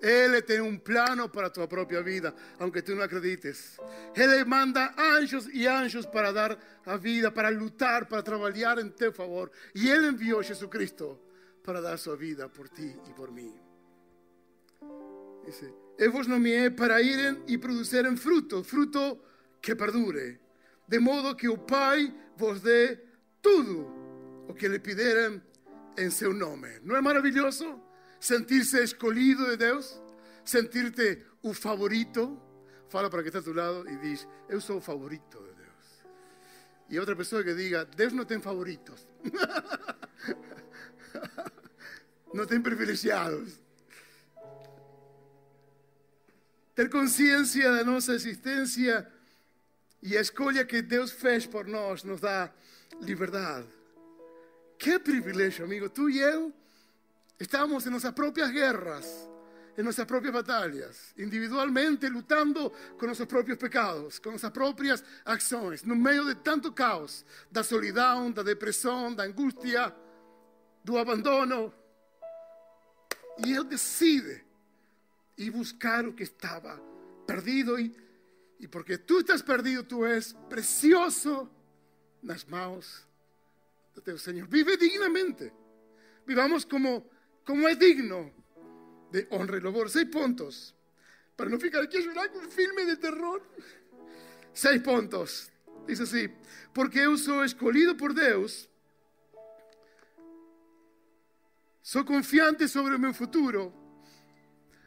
Él 0.00 0.44
tiene 0.44 0.62
un 0.62 0.80
plano 0.80 1.30
para 1.30 1.52
tu 1.52 1.66
propia 1.68 2.00
vida, 2.00 2.34
aunque 2.58 2.82
tú 2.82 2.94
no 2.94 3.02
acredites. 3.02 3.78
Él 4.14 4.46
manda 4.46 4.94
anjos 4.96 5.52
y 5.52 5.66
anjos 5.66 6.06
para 6.06 6.32
dar 6.32 6.58
a 6.84 6.96
vida, 6.96 7.34
para 7.34 7.50
luchar, 7.50 8.08
para 8.08 8.22
trabajar 8.22 8.78
en 8.78 8.94
tu 8.94 9.10
favor. 9.12 9.50
Y 9.74 9.88
Él 9.88 10.04
envió 10.04 10.40
a 10.40 10.44
Jesucristo 10.44 11.20
para 11.64 11.80
dar 11.80 11.98
su 11.98 12.16
vida 12.16 12.48
por 12.48 12.68
ti 12.68 12.94
y 13.08 13.12
por 13.12 13.32
mí. 13.32 13.54
Dice, 15.44 15.74
Él 15.98 16.10
vos 16.10 16.28
nomeé 16.28 16.70
para 16.70 17.00
ir 17.02 17.42
y 17.48 17.58
producir 17.58 18.06
en 18.06 18.16
fruto, 18.16 18.62
fruto 18.62 19.24
que 19.60 19.74
perdure. 19.74 20.40
De 20.86 21.00
modo 21.00 21.36
que 21.36 21.48
el 21.48 21.60
Pai 21.60 22.14
vos 22.36 22.62
dé 22.62 23.04
todo 23.40 24.46
o 24.48 24.54
que 24.54 24.68
le 24.68 24.78
pidieran 24.78 25.42
en 25.98 26.10
su 26.10 26.32
nombre. 26.32 26.80
¿No 26.82 26.96
es 26.96 27.02
maravilloso 27.02 27.84
sentirse 28.18 28.82
escolhido 28.82 29.48
de 29.50 29.56
Dios? 29.56 30.00
Sentirte 30.44 31.26
un 31.42 31.54
favorito. 31.54 32.44
Fala 32.88 33.10
para 33.10 33.22
que 33.22 33.28
está 33.28 33.40
a 33.40 33.42
tu 33.42 33.52
lado 33.52 33.84
y 33.86 33.96
dice, 33.96 34.26
yo 34.48 34.60
soy 34.60 34.80
favorito 34.80 35.42
de 35.42 35.54
Dios. 35.54 36.04
Y 36.88 36.98
otra 36.98 37.14
persona 37.14 37.44
que 37.44 37.54
diga, 37.54 37.84
Dios 37.84 38.12
no 38.12 38.26
tiene 38.26 38.42
favoritos. 38.42 39.06
no 42.32 42.46
tiene 42.46 42.64
privilegiados. 42.64 43.60
Ter 46.74 46.88
conciencia 46.88 47.72
de 47.72 47.84
nuestra 47.84 48.14
existencia 48.14 49.10
y 50.00 50.14
escolha 50.14 50.66
que 50.66 50.82
Dios 50.82 51.12
fez 51.12 51.48
por 51.48 51.68
nosotros 51.68 52.04
nos 52.04 52.20
da 52.20 52.54
libertad. 53.00 53.64
Qué 54.78 55.00
privilegio, 55.00 55.64
amigo. 55.64 55.90
Tú 55.90 56.08
y 56.08 56.20
yo 56.20 56.52
estamos 57.36 57.84
en 57.84 57.90
nuestras 57.90 58.14
propias 58.14 58.52
guerras, 58.52 59.28
en 59.76 59.82
nuestras 59.82 60.06
propias 60.06 60.32
batallas, 60.32 61.12
individualmente 61.16 62.08
luchando 62.08 62.72
con 62.96 63.06
nuestros 63.06 63.28
propios 63.28 63.58
pecados, 63.58 64.20
con 64.20 64.32
nuestras 64.32 64.52
propias 64.52 65.04
acciones, 65.24 65.82
en 65.82 66.00
medio 66.00 66.24
de 66.24 66.36
tanto 66.36 66.72
caos, 66.72 67.26
da 67.50 67.64
solidão, 67.64 68.30
da 68.30 68.44
depresión, 68.44 69.16
da 69.16 69.24
angustia, 69.24 69.92
do 70.84 70.96
abandono. 70.96 71.74
Y 73.38 73.54
Él 73.54 73.68
decide 73.68 74.44
y 75.36 75.50
buscar 75.50 76.04
lo 76.04 76.14
que 76.14 76.22
estaba 76.22 76.80
perdido. 77.26 77.80
Y, 77.80 77.96
y 78.60 78.68
porque 78.68 78.98
tú 78.98 79.18
estás 79.18 79.42
perdido, 79.42 79.82
tú 79.84 80.04
eres 80.04 80.36
precioso 80.48 81.50
en 82.22 82.28
las 82.28 82.48
manos 82.48 83.07
Señor. 84.18 84.48
Vive 84.48 84.76
dignamente. 84.76 85.52
Vivamos 86.26 86.66
como, 86.66 87.08
como 87.44 87.68
es 87.68 87.78
digno 87.78 88.32
de 89.10 89.26
honra 89.30 89.58
y 89.58 89.60
louvor. 89.60 89.90
Seis 89.90 90.06
puntos. 90.06 90.74
Para 91.36 91.50
no 91.50 91.58
ficar 91.58 91.82
aquí 91.82 91.98
a 91.98 92.28
con 92.28 92.44
un 92.44 92.50
filme 92.50 92.84
de 92.84 92.96
terror. 92.96 93.42
Seis 94.52 94.82
puntos. 94.82 95.50
Dice 95.86 96.02
así. 96.02 96.28
Porque 96.72 97.02
yo 97.02 97.16
soy 97.16 97.46
escolhido 97.46 97.96
por 97.96 98.14
Dios. 98.14 98.68
Soy 101.82 102.04
confiante 102.04 102.68
sobre 102.68 102.98
mi 102.98 103.12
futuro. 103.14 103.72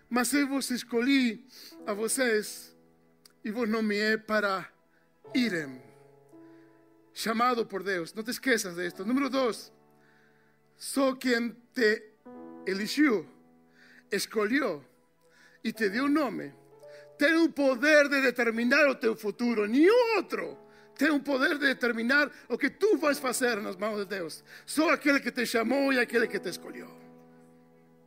Mas 0.09 0.33
eu 0.33 0.45
vos 0.45 0.69
escolhi 0.71 1.47
a 1.87 1.93
vocês 1.93 2.75
e 3.45 3.49
vos 3.49 3.67
nomeei 3.67 4.17
para 4.17 4.69
irem 5.33 5.81
llamado 7.13 7.67
por 7.67 7.83
Dios. 7.83 8.15
No 8.15 8.23
te 8.23 8.31
esqueças 8.31 8.75
de 8.75 8.87
esto. 8.87 9.05
Número 9.05 9.29
dos, 9.29 9.71
soy 10.77 11.17
quien 11.17 11.57
te 11.73 12.15
eligió, 12.65 13.25
escogió 14.09 14.83
y 15.63 15.73
te 15.73 15.89
dio 15.89 16.05
un 16.05 16.13
nombre. 16.13 16.53
Tiene 17.17 17.37
un 17.37 17.53
poder 17.53 18.09
de 18.09 18.21
determinar 18.21 18.99
tu 18.99 19.15
futuro, 19.15 19.67
ni 19.67 19.85
otro. 20.17 20.69
Tiene 20.97 21.13
un 21.13 21.23
poder 21.23 21.57
de 21.59 21.67
determinar 21.67 22.31
lo 22.49 22.57
que 22.57 22.67
a 22.69 23.29
hacer 23.29 23.57
en 23.59 23.63
las 23.63 23.77
manos 23.77 24.07
de 24.07 24.15
Dios. 24.17 24.43
Soy 24.65 24.89
aquel 24.91 25.21
que 25.21 25.31
te 25.31 25.45
llamó 25.45 25.93
y 25.93 25.97
aquel 25.97 26.27
que 26.27 26.39
te 26.39 26.49
escogió. 26.49 27.01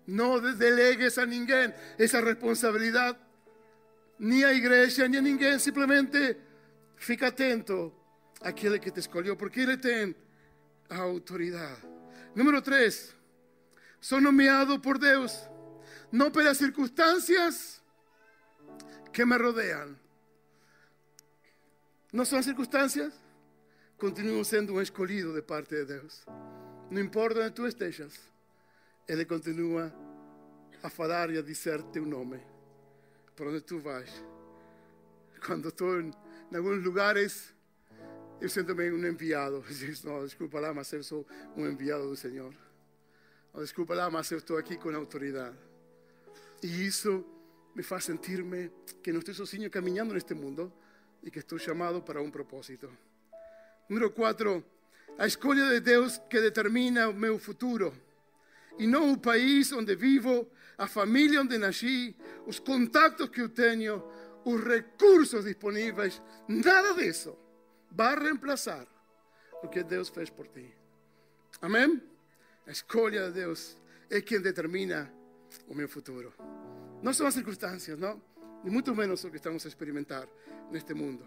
No 0.06 0.38
delegues 0.38 1.16
a 1.16 1.24
ninguém 1.24 1.72
essa 1.98 2.20
responsabilidade, 2.20 3.18
nem 4.18 4.44
à 4.44 4.52
igreja, 4.52 5.08
nem 5.08 5.18
a 5.18 5.22
ninguém. 5.22 5.58
Simplesmente 5.58 6.36
fica 6.96 7.28
atento 7.28 7.92
àquele 8.44 8.78
que 8.78 8.90
te 8.90 9.00
escolheu, 9.00 9.36
porque 9.36 9.60
ele 9.60 9.76
tem 9.76 10.14
a 10.88 10.98
autoridade. 10.98 11.82
Número 12.34 12.60
3. 12.60 13.14
Sou 14.00 14.20
nomeado 14.20 14.78
por 14.78 14.98
Deus, 14.98 15.48
não 16.12 16.30
pelas 16.30 16.58
circunstâncias 16.58 17.82
que 19.12 19.24
me 19.24 19.36
rodeam. 19.36 19.96
Não 22.12 22.24
são 22.24 22.38
as 22.38 22.44
circunstâncias? 22.44 23.14
Continuo 23.96 24.44
sendo 24.44 24.74
um 24.74 24.82
escolhido 24.82 25.32
de 25.32 25.40
parte 25.40 25.70
de 25.70 25.84
Deus. 25.86 26.26
Não 26.90 27.00
importa 27.00 27.40
onde 27.40 27.52
tu 27.52 27.66
estejas, 27.66 28.12
Ele 29.08 29.24
continua 29.24 29.92
a 30.82 30.90
falar 30.90 31.30
e 31.30 31.38
a 31.38 31.42
dizer 31.42 31.82
teu 31.84 32.04
nome, 32.04 32.42
por 33.34 33.46
onde 33.46 33.62
tu 33.62 33.78
vais. 33.80 34.10
Quando 35.46 35.68
estou 35.68 35.98
em, 35.98 36.12
alguns 36.54 36.84
lugares, 36.84 37.53
eu 38.40 38.48
sinto-me 38.48 38.90
um 38.90 39.06
enviado. 39.06 39.64
Não, 40.04 40.24
desculpa 40.24 40.60
lá, 40.60 40.74
mas 40.74 40.92
eu 40.92 41.02
sou 41.02 41.26
um 41.56 41.66
enviado 41.66 42.08
do 42.08 42.16
Senhor. 42.16 42.52
Não, 43.52 43.62
desculpa 43.62 43.94
lá, 43.94 44.10
mas 44.10 44.30
eu 44.30 44.38
estou 44.38 44.56
aqui 44.56 44.76
com 44.76 44.94
autoridade. 44.94 45.56
E 46.62 46.86
isso 46.86 47.24
me 47.74 47.82
faz 47.82 48.04
sentir-me 48.04 48.70
que 49.02 49.12
não 49.12 49.20
estou 49.20 49.34
sozinho 49.34 49.70
caminhando 49.70 50.14
neste 50.14 50.34
mundo 50.34 50.72
e 51.22 51.30
que 51.30 51.38
estou 51.38 51.58
chamado 51.58 52.02
para 52.02 52.20
um 52.20 52.30
propósito. 52.30 52.90
Número 53.88 54.10
4. 54.10 54.64
A 55.18 55.26
escolha 55.26 55.68
de 55.68 55.80
Deus 55.80 56.20
que 56.28 56.40
determina 56.40 57.08
o 57.08 57.14
meu 57.14 57.38
futuro. 57.38 57.94
E 58.76 58.86
não 58.88 59.12
o 59.12 59.18
país 59.18 59.70
onde 59.72 59.94
vivo, 59.94 60.48
a 60.76 60.88
família 60.88 61.40
onde 61.40 61.56
nasci, 61.56 62.16
os 62.46 62.58
contatos 62.58 63.28
que 63.28 63.40
eu 63.40 63.48
tenho, 63.48 64.02
os 64.44 64.64
recursos 64.64 65.44
disponíveis. 65.44 66.20
Nada 66.48 66.94
disso 66.94 67.43
vai 67.94 68.18
reemplazar 68.18 68.86
o 69.62 69.68
que 69.68 69.82
Deus 69.82 70.08
fez 70.08 70.28
por 70.28 70.48
ti. 70.48 70.74
Amém? 71.62 72.02
A 72.66 72.70
escolha 72.70 73.28
de 73.28 73.34
Deus 73.34 73.76
é 74.10 74.20
quem 74.20 74.40
determina 74.40 75.12
o 75.68 75.74
meu 75.74 75.88
futuro. 75.88 76.32
Não 77.02 77.12
são 77.12 77.26
as 77.26 77.34
circunstâncias, 77.34 77.98
não? 77.98 78.20
E 78.64 78.70
muito 78.70 78.94
menos 78.94 79.22
o 79.24 79.30
que 79.30 79.36
estamos 79.36 79.64
a 79.64 79.68
experimentar 79.68 80.26
neste 80.70 80.94
mundo. 80.94 81.26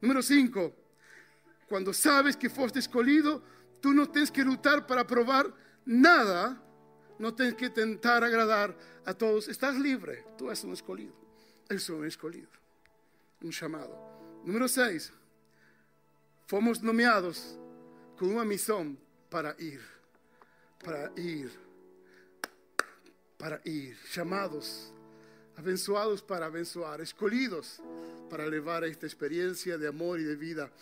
Número 0.00 0.22
5. 0.22 0.72
Quando 1.68 1.92
sabes 1.92 2.34
que 2.36 2.48
foste 2.48 2.78
escolhido, 2.78 3.42
tu 3.82 3.92
não 3.92 4.06
tens 4.06 4.30
que 4.30 4.42
lutar 4.42 4.86
para 4.86 5.04
provar 5.04 5.44
nada, 5.84 6.58
não 7.18 7.32
tens 7.32 7.52
que 7.54 7.68
tentar 7.68 8.22
agradar 8.22 8.74
a 9.04 9.12
todos. 9.12 9.48
Estás 9.48 9.76
livre, 9.76 10.24
tu 10.38 10.48
és 10.48 10.64
um 10.64 10.72
escolhido. 10.72 11.14
Eu 11.68 11.78
sou 11.78 11.98
um 11.98 12.06
escolhido, 12.06 12.48
um 13.42 13.52
chamado. 13.52 13.94
Número 14.44 14.68
6. 14.68 15.12
Fomos 16.48 16.80
nomeados 16.80 17.58
com 18.18 18.24
uma 18.24 18.42
missão 18.42 18.96
para 19.28 19.54
ir, 19.58 19.82
para 20.82 21.12
ir, 21.14 21.52
para 23.36 23.60
ir, 23.66 23.94
chamados, 24.06 24.90
abençoados 25.58 26.22
para 26.22 26.46
abençoar, 26.46 27.02
escolhidos 27.02 27.82
para 28.30 28.46
levar 28.46 28.82
esta 28.82 29.04
experiência 29.04 29.76
de 29.76 29.86
amor 29.86 30.18
e 30.18 30.24
de 30.24 30.36
vida 30.36 30.72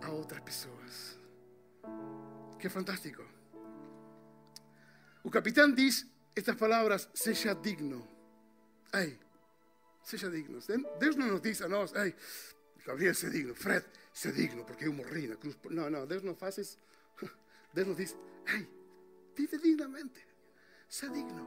a 0.00 0.08
outras 0.08 0.40
pessoas. 0.40 1.18
Que 2.58 2.70
fantástico. 2.70 3.22
O 5.22 5.30
capitán 5.30 5.74
diz 5.74 6.06
estas 6.34 6.56
palavras: 6.56 7.10
seja 7.12 7.54
digno. 7.54 8.08
Ei, 8.94 9.18
seja 10.02 10.30
digno. 10.30 10.60
Deus 10.98 11.14
não 11.14 11.26
nos 11.26 11.42
diz 11.42 11.60
a 11.60 12.06
ei, 12.06 12.14
Gabriel, 12.90 13.14
se 13.14 13.30
digno. 13.30 13.54
Fred, 13.54 13.84
se 14.12 14.32
digno, 14.32 14.64
porque 14.64 14.84
cruz. 15.36 15.56
Não, 15.70 15.88
não, 15.88 16.06
Deus 16.06 16.22
não 16.22 16.34
faz 16.34 16.58
isso. 16.58 16.78
Deus 17.72 17.86
nos 17.88 17.96
diz, 17.96 18.16
ei, 18.46 18.68
vive 19.36 19.58
dignamente. 19.58 20.20
Se 20.88 21.08
digno. 21.08 21.46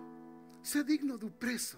Se 0.64 0.84
digno 0.84 1.18
do 1.18 1.30
preço 1.30 1.78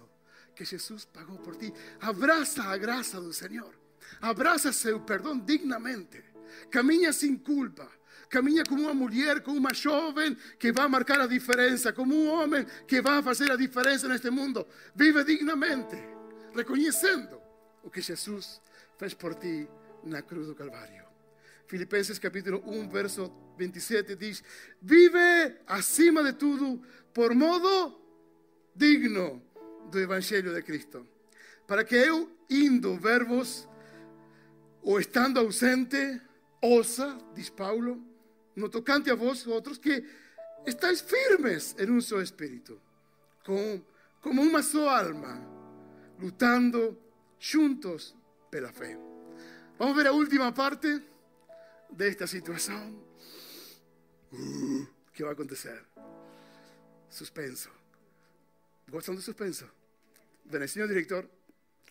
que 0.54 0.64
Jesus 0.64 1.04
pagou 1.04 1.38
por 1.38 1.56
ti. 1.56 1.72
Abraça 2.00 2.62
a 2.62 2.76
graça 2.76 3.20
do 3.20 3.32
Senhor. 3.32 3.74
Abraça 4.20 4.72
seu 4.72 5.00
perdão 5.00 5.38
dignamente. 5.38 6.22
Caminha 6.70 7.12
sem 7.12 7.36
culpa. 7.36 7.90
Caminha 8.28 8.64
como 8.64 8.82
uma 8.82 8.94
mulher, 8.94 9.42
como 9.42 9.58
uma 9.58 9.74
jovem 9.74 10.36
que 10.58 10.72
vai 10.72 10.88
marcar 10.88 11.20
a 11.20 11.26
diferença, 11.26 11.92
como 11.92 12.14
um 12.14 12.28
homem 12.28 12.64
que 12.86 13.00
fazer 13.22 13.50
a 13.50 13.56
diferença 13.56 14.08
neste 14.08 14.30
mundo. 14.30 14.66
Vive 14.94 15.22
dignamente, 15.24 15.96
reconhecendo 16.54 17.40
o 17.82 17.90
que 17.90 18.00
Jesus 18.00 18.60
fez 18.98 19.14
por 19.14 19.34
ti 19.34 19.68
na 20.04 20.22
cruz 20.22 20.46
do 20.46 20.54
Calvário. 20.54 21.04
Filipenses 21.66 22.18
capítulo 22.18 22.62
1, 22.64 22.88
verso 22.88 23.32
27 23.58 24.16
diz: 24.16 24.42
Vive 24.80 25.60
acima 25.66 26.22
de 26.22 26.32
tudo 26.34 26.80
por 27.12 27.34
modo 27.34 28.00
digno 28.74 29.42
do 29.90 29.98
Evangelho 29.98 30.54
de 30.54 30.62
Cristo, 30.62 31.06
para 31.66 31.84
que 31.84 31.96
eu, 31.96 32.30
indo 32.48 32.96
ver-vos, 32.96 33.68
ou 34.82 35.00
estando 35.00 35.40
ausente, 35.40 36.20
ouça, 36.62 37.18
diz 37.34 37.50
Paulo, 37.50 38.02
no 38.54 38.68
tocante 38.68 39.10
a 39.10 39.14
vós 39.14 39.46
outros, 39.46 39.78
que 39.78 40.04
estáis 40.64 41.00
firmes 41.00 41.74
em 41.78 41.90
um 41.90 42.00
só 42.00 42.20
espírito, 42.20 42.80
com, 43.44 43.82
como 44.20 44.42
uma 44.42 44.62
só 44.62 44.88
alma, 44.88 45.40
lutando 46.20 46.96
juntos 47.38 48.15
pela 48.56 48.72
fé. 48.72 48.96
Vamos 49.78 49.94
ver 49.94 50.06
a 50.06 50.12
última 50.12 50.50
parte 50.50 50.88
desta 51.90 52.26
situação. 52.26 52.82
Uh, 54.32 54.88
que 55.12 55.22
vai 55.22 55.34
acontecer? 55.34 55.84
Suspenso. 57.10 57.70
Gostam 58.88 59.14
do 59.14 59.20
suspenso? 59.20 59.70
Bem, 60.42 60.66
senhor 60.66 60.88
diretor, 60.88 61.28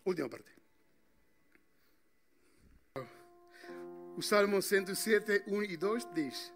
última 0.04 0.28
parte. 0.28 0.50
Salmo 4.20 4.60
107, 4.60 5.44
1 5.46 5.62
e 5.62 5.76
2 5.76 6.08
diz: 6.14 6.52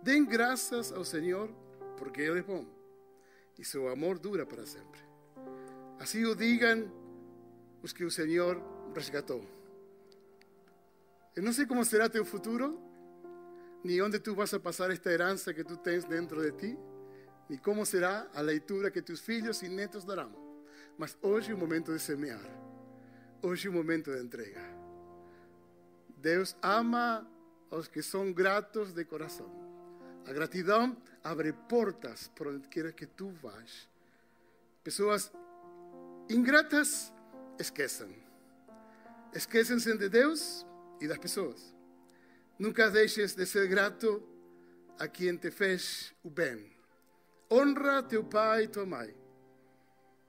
Den 0.00 0.26
graças 0.26 0.92
ao 0.92 1.04
Senhor, 1.04 1.50
porque 1.96 2.20
Ele 2.20 2.38
é 2.38 2.42
bom, 2.42 2.64
e 3.58 3.64
seu 3.64 3.88
amor 3.88 4.16
dura 4.16 4.46
para 4.46 4.64
sempre. 4.64 5.00
Assim 5.98 6.24
o 6.24 6.36
digam 6.36 6.88
os 7.82 7.92
que 7.92 8.04
o 8.04 8.10
Senhor 8.10 8.73
resgatou. 8.94 9.44
Eu 11.36 11.42
não 11.42 11.52
sei 11.52 11.66
como 11.66 11.84
será 11.84 12.08
teu 12.08 12.24
futuro, 12.24 12.80
nem 13.82 14.00
onde 14.00 14.18
tu 14.18 14.34
vas 14.34 14.54
a 14.54 14.60
passar 14.60 14.90
esta 14.90 15.10
herança 15.10 15.52
que 15.52 15.64
tu 15.64 15.76
tens 15.76 16.04
dentro 16.04 16.40
de 16.40 16.52
ti, 16.52 16.78
nem 17.48 17.58
como 17.58 17.84
será 17.84 18.28
a 18.34 18.40
leitura 18.40 18.90
que 18.90 19.02
tus 19.02 19.20
filhos 19.20 19.62
e 19.62 19.68
netos 19.68 20.04
darão. 20.04 20.32
Mas 20.96 21.18
hoje 21.20 21.50
é 21.50 21.54
o 21.54 21.58
momento 21.58 21.92
de 21.92 21.98
semear. 21.98 22.48
Hoje 23.42 23.66
é 23.66 23.70
o 23.70 23.74
momento 23.74 24.12
de 24.12 24.22
entrega. 24.22 24.62
Deus 26.16 26.56
ama 26.62 27.28
os 27.70 27.88
que 27.88 28.00
são 28.00 28.32
gratos 28.32 28.92
de 28.92 29.04
coração. 29.04 29.50
A 30.26 30.32
gratidão 30.32 30.96
abre 31.22 31.52
portas 31.52 32.30
por 32.34 32.46
onde 32.46 32.68
quer 32.68 32.92
que 32.92 33.06
tu 33.06 33.28
vás. 33.42 33.88
Pessoas 34.82 35.30
ingratas 36.30 37.12
esquecem. 37.58 38.23
Esquecem-se 39.34 39.96
de 39.98 40.08
Deus 40.08 40.64
e 41.00 41.08
das 41.08 41.18
pessoas. 41.18 41.74
Nunca 42.56 42.88
deixes 42.88 43.34
de 43.34 43.44
ser 43.44 43.66
grato 43.66 44.22
a 44.96 45.08
quem 45.08 45.36
te 45.36 45.50
fez 45.50 46.14
o 46.22 46.30
bem. 46.30 46.72
Honra 47.50 48.00
teu 48.04 48.22
pai 48.22 48.64
e 48.64 48.68
tua 48.68 48.86
mãe. 48.86 49.12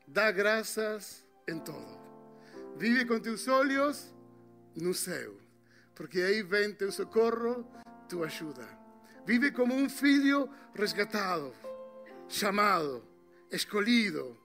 Dá 0.07 0.31
graças 0.31 1.23
em 1.47 1.59
todo. 1.59 1.99
Vive 2.77 3.05
com 3.05 3.19
teus 3.19 3.47
olhos 3.47 4.11
no 4.75 4.91
céu, 4.91 5.37
porque 5.93 6.19
aí 6.21 6.41
vem 6.41 6.73
teu 6.73 6.91
socorro, 6.91 7.63
tua 8.09 8.25
ajuda. 8.25 8.67
Vive 9.23 9.51
como 9.51 9.75
um 9.75 9.87
filho 9.87 10.49
resgatado, 10.73 11.53
chamado, 12.27 13.07
escolhido 13.51 14.35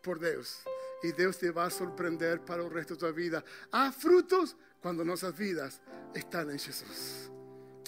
por 0.00 0.16
Deus 0.16 0.64
y 1.02 1.12
Dios 1.12 1.38
te 1.38 1.50
va 1.50 1.66
a 1.66 1.70
sorprender 1.70 2.44
para 2.44 2.62
el 2.62 2.70
resto 2.70 2.94
de 2.94 3.00
tu 3.00 3.14
vida. 3.14 3.44
Há 3.70 3.92
frutos 3.92 4.56
cuando 4.80 5.04
nuestras 5.04 5.36
vidas 5.36 5.80
están 6.14 6.50
en 6.50 6.58
Jesús. 6.58 7.30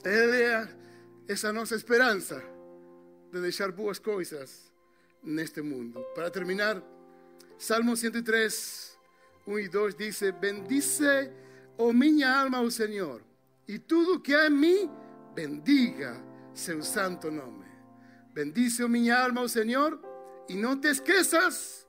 Él 0.05 0.69
es 1.27 1.45
a 1.45 1.53
nuestra 1.53 1.77
esperanza 1.77 2.43
de 3.33 3.41
dejar 3.41 3.73
boas 3.73 4.01
coisas 4.01 4.73
neste 5.23 5.63
mundo. 5.63 6.07
Para 6.15 6.31
terminar, 6.31 6.83
Salmo 7.57 7.97
103, 7.97 8.99
1 9.47 9.59
y 9.59 9.69
2 9.69 9.97
dice, 9.97 10.33
bendice, 10.33 11.33
oh 11.77 11.93
minha 11.93 12.41
alma, 12.41 12.59
al 12.59 12.71
Señor, 12.71 13.23
y 13.67 13.81
todo 13.81 14.23
que 14.23 14.35
há 14.35 14.47
en 14.47 14.61
mí, 14.61 14.91
bendiga 15.35 16.23
seu 16.53 16.83
santo 16.83 17.31
nombre. 17.31 17.69
Bendice, 18.35 18.85
oh 18.85 18.89
minha 18.89 19.25
alma, 19.25 19.41
al 19.41 19.49
Señor, 19.49 20.01
e 20.49 20.55
não 20.55 20.81
te 20.81 20.89
esqueças 20.91 21.88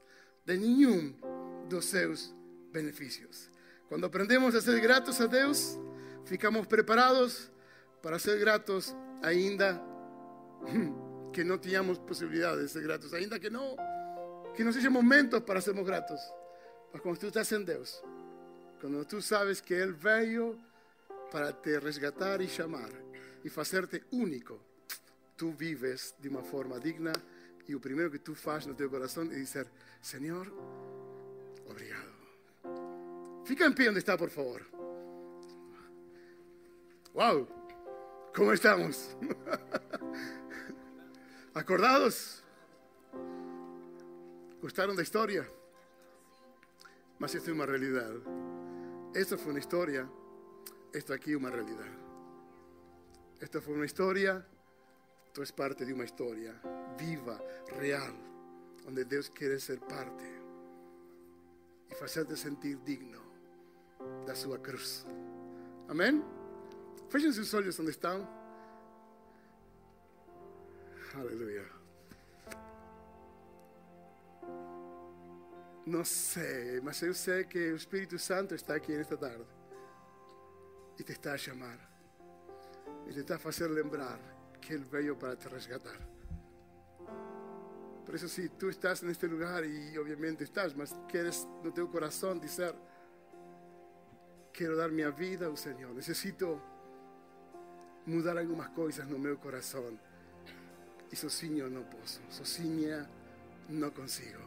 de 0.50 0.58
nenhum 0.58 1.14
dos 1.70 1.86
seus 1.86 2.34
benefícios. 2.72 3.52
Quando 3.88 4.08
aprendemos 4.08 4.56
a 4.56 4.62
ser 4.62 4.80
gratos 4.80 5.22
a 5.22 5.28
Deus, 5.28 5.78
ficamos 6.26 6.66
preparados 6.66 7.52
para 8.02 8.18
ser 8.18 8.40
gratos 8.40 8.96
ainda 9.22 9.80
que 11.32 11.44
não 11.44 11.60
tínhamos 11.60 12.00
possibilidade 12.00 12.64
de 12.64 12.68
ser 12.68 12.82
gratos, 12.82 13.14
ainda 13.14 13.40
que 13.40 13.50
não 13.50 13.76
que 14.56 14.64
não 14.64 14.74
sejam 14.74 14.92
momentos 14.92 15.40
para 15.42 15.62
sermos 15.62 15.86
gratos. 15.86 16.20
Mas 16.92 17.02
quando 17.02 17.20
tu 17.20 17.28
estás 17.28 17.52
em 17.52 17.64
Deus, 17.64 18.04
quando 18.82 19.06
tu 19.06 19.22
sabes 19.22 19.62
que 19.62 19.76
Ele 19.76 19.92
veio 19.92 20.60
para 21.32 21.54
te 21.54 21.78
resgatar 21.78 22.42
e 22.42 22.48
chamar 22.48 22.90
e 23.44 23.50
fazer-te 23.50 24.04
único, 24.12 24.60
tu 25.38 25.52
vives 25.52 26.16
de 26.20 26.28
uma 26.28 26.42
forma 26.42 26.80
digna 26.80 27.14
e 27.70 27.76
o 27.76 27.80
primeiro 27.80 28.10
que 28.10 28.18
tu 28.18 28.34
fazes 28.34 28.66
no 28.66 28.74
teu 28.74 28.90
coração 28.90 29.24
é 29.26 29.28
dizer: 29.28 29.68
Senhor, 30.02 30.52
obrigado. 31.68 32.10
Fica 33.46 33.68
em 33.68 33.72
pé 33.72 33.92
onde 33.92 34.00
está, 34.00 34.18
por 34.18 34.30
favor. 34.32 34.66
Uau! 37.14 37.48
Como 38.36 38.52
estamos? 38.54 39.16
Acordados? 41.54 42.44
Gostaram 44.60 44.96
da 44.96 45.04
história? 45.04 45.48
Mas 47.20 47.36
esta 47.36 47.52
é 47.52 47.54
uma 47.54 47.68
realidade. 47.68 48.20
Esta 49.14 49.38
foi 49.38 49.52
uma 49.52 49.60
história, 49.60 50.10
esta 50.92 51.14
aqui 51.14 51.34
é 51.34 51.38
uma 51.38 51.52
realidade. 51.52 52.00
Esta 53.40 53.62
foi 53.62 53.76
uma 53.76 53.86
história, 53.86 54.44
tu 55.34 55.42
és 55.42 55.52
parte 55.52 55.86
de 55.86 55.94
uma 55.94 56.04
história 56.04 56.60
viva, 57.00 57.40
real, 57.80 58.14
onde 58.88 59.06
Deus 59.06 59.30
quer 59.30 59.60
ser 59.60 59.80
parte 59.80 60.26
e 61.90 61.96
fazer-te 61.96 62.36
sentir 62.36 62.76
digno 62.78 63.22
da 64.26 64.36
sua 64.36 64.60
cruz. 64.60 65.06
Amém? 65.88 66.24
Fechem 67.10 67.32
seus 67.32 67.54
olhos 67.54 67.80
onde 67.80 67.92
estão. 67.92 68.28
Aleluia. 71.16 71.66
Não 75.86 76.06
sei, 76.06 76.80
mas 76.82 77.02
eu 77.02 77.14
sei 77.14 77.44
que 77.46 77.72
o 77.72 77.76
Espírito 77.76 78.20
Santo 78.20 78.54
está 78.54 78.76
aqui 78.76 78.96
nesta 78.96 79.18
tarde 79.18 79.46
e 81.00 81.04
te 81.04 81.14
está 81.14 81.34
a 81.34 81.38
chamar 81.38 81.80
e 83.08 83.14
te 83.14 83.22
está 83.22 83.38
a 83.38 83.40
fazer 83.40 83.68
lembrar 83.68 84.20
que 84.62 84.74
Ele 84.74 84.84
veio 84.84 85.16
para 85.16 85.36
te 85.36 85.48
resgatar. 85.48 86.19
Por 88.10 88.16
isso, 88.16 88.28
se 88.28 88.50
tu 88.50 88.72
estás 88.72 89.04
neste 89.04 89.28
lugar 89.28 89.64
e 89.64 89.96
obviamente 90.00 90.44
estás, 90.44 90.74
mas 90.74 90.92
queres 91.08 91.48
no 91.64 91.72
teu 91.72 91.88
coração 91.88 92.40
dizer: 92.40 92.74
Quero 94.52 94.76
dar 94.76 94.90
minha 94.90 95.12
vida 95.12 95.46
ao 95.46 95.56
Senhor, 95.56 95.94
necessito 95.94 96.60
mudar 98.08 98.36
algumas 98.36 98.70
coisas 98.70 99.08
no 99.08 99.20
meu 99.20 99.38
coração 99.38 99.96
e 101.12 101.16
sozinho 101.16 101.70
não 101.70 101.84
posso, 101.84 102.20
sozinha 102.32 103.08
não 103.70 103.92
consigo. 103.92 104.42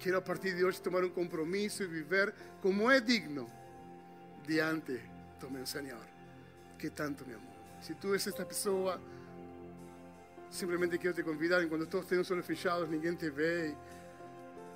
Quero 0.00 0.18
a 0.18 0.20
partir 0.20 0.56
de 0.56 0.64
hoje 0.64 0.82
tomar 0.82 1.04
um 1.04 1.10
compromisso 1.10 1.84
e 1.84 1.86
viver 1.86 2.34
como 2.60 2.90
é 2.90 3.00
digno. 3.00 3.48
Diante 4.44 5.00
do 5.38 5.48
meu 5.48 5.64
Senhor, 5.64 6.04
que 6.76 6.90
tanto 6.90 7.24
me 7.24 7.34
amou. 7.34 7.54
Se 7.80 7.94
tu 7.94 8.12
és 8.12 8.26
esta 8.26 8.44
pessoa, 8.44 9.00
simplesmente 10.50 10.98
quero 10.98 11.14
te 11.14 11.22
convidar, 11.22 11.62
enquanto 11.62 11.86
todos 11.86 12.06
têm 12.06 12.18
os 12.18 12.30
olhos 12.30 12.44
fechados, 12.44 12.88
ninguém 12.88 13.14
te 13.14 13.30
vê, 13.30 13.74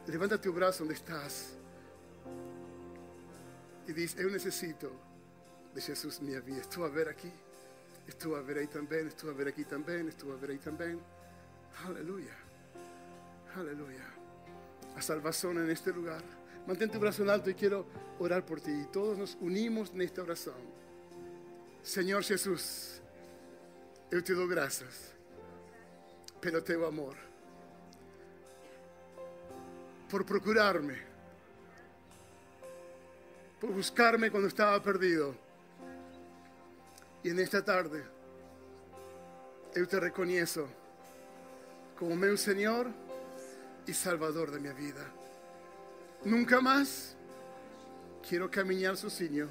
levanta 0.06 0.38
teu 0.38 0.52
braço 0.52 0.84
onde 0.84 0.94
estás 0.94 1.58
e 3.86 3.92
diz: 3.92 4.16
Eu 4.18 4.30
necessito 4.30 4.92
de 5.74 5.80
Jesus 5.80 6.20
minha 6.20 6.40
vida. 6.40 6.60
Estou 6.60 6.84
a 6.84 6.88
ver 6.88 7.08
aqui, 7.08 7.32
estou 8.06 8.36
a 8.36 8.42
ver 8.42 8.58
aí 8.58 8.66
também, 8.66 9.06
estou 9.06 9.30
a 9.30 9.32
ver 9.32 9.48
aqui 9.48 9.64
também, 9.64 10.06
estou 10.06 10.32
a 10.32 10.36
ver 10.36 10.50
aí 10.50 10.58
também. 10.58 11.00
Aleluia, 11.84 12.36
aleluia. 13.56 14.14
A 14.94 15.00
salvação 15.00 15.50
é 15.50 15.64
neste 15.64 15.90
lugar. 15.90 16.22
Mantém 16.66 16.88
tu 16.88 16.98
braço 16.98 17.28
alto 17.28 17.50
e 17.50 17.54
quero 17.54 17.86
orar 18.18 18.42
por 18.42 18.60
ti. 18.60 18.70
E 18.70 18.86
todos 18.86 19.18
nos 19.18 19.34
unimos 19.40 19.90
nesta 19.90 20.22
oração. 20.22 20.54
Senhor 21.82 22.22
Jesus, 22.22 23.02
eu 24.10 24.22
te 24.22 24.34
dou 24.34 24.48
graças 24.48 25.13
pelo 26.44 26.60
teu 26.60 26.84
amor, 26.84 27.16
por 30.10 30.24
procurar-me, 30.26 31.00
por 33.58 33.72
buscar-me 33.72 34.28
quando 34.28 34.48
estava 34.48 34.78
perdido. 34.78 35.34
E 37.24 37.32
nesta 37.32 37.62
tarde, 37.62 38.04
eu 39.74 39.86
te 39.86 39.98
reconheço 39.98 40.68
como 41.96 42.14
meu 42.14 42.36
Senhor 42.36 42.92
e 43.86 43.94
Salvador 43.94 44.50
de 44.50 44.60
minha 44.60 44.74
vida. 44.74 45.10
Nunca 46.26 46.60
mais 46.60 47.16
quero 48.22 48.50
caminhar 48.50 48.98
sozinho. 48.98 49.50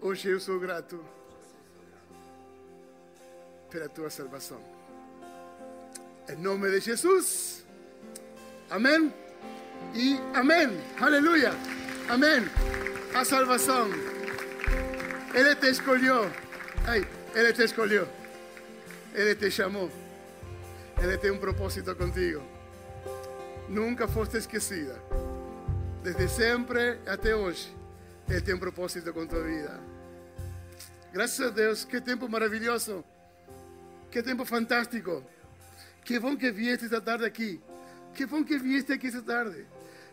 Hoje 0.00 0.30
eu 0.30 0.40
sou 0.40 0.58
grato 0.58 1.23
pela 3.74 3.88
tua 3.88 4.08
salvação. 4.08 4.60
Em 6.28 6.36
nome 6.36 6.70
de 6.70 6.78
Jesus. 6.78 7.66
Amém. 8.70 9.12
E 9.92 10.16
amém. 10.32 10.80
Aleluia. 11.00 11.50
Amém. 12.08 12.48
A 13.12 13.24
salvação. 13.24 13.88
Ele 15.34 15.56
te 15.56 15.70
escolheu. 15.70 16.30
Ai, 16.86 17.04
ele 17.34 17.52
te 17.52 17.64
escolheu. 17.64 18.06
Ele 19.12 19.34
te 19.34 19.50
chamou. 19.50 19.90
Ele 21.02 21.18
tem 21.18 21.32
um 21.32 21.38
propósito 21.38 21.96
contigo. 21.96 22.42
Nunca 23.68 24.06
foste 24.06 24.36
esquecida. 24.36 25.02
Desde 26.00 26.28
sempre 26.28 27.00
até 27.08 27.34
hoje. 27.34 27.74
Ele 28.28 28.40
tem 28.40 28.54
um 28.54 28.58
propósito 28.60 29.12
com 29.12 29.26
tua 29.26 29.42
vida. 29.42 29.80
Graças 31.12 31.44
a 31.44 31.50
Deus, 31.50 31.84
que 31.84 32.00
tempo 32.00 32.28
maravilhoso. 32.28 33.04
Que 34.14 34.22
tempo 34.22 34.44
fantástico. 34.44 35.28
Que 36.04 36.20
bom 36.20 36.36
que 36.36 36.52
vieste 36.52 36.84
esta 36.84 37.00
tarde 37.00 37.24
aqui. 37.24 37.60
Que 38.14 38.26
bom 38.26 38.44
que 38.44 38.56
vieste 38.56 38.92
aqui 38.92 39.08
esta 39.08 39.20
tarde. 39.20 39.66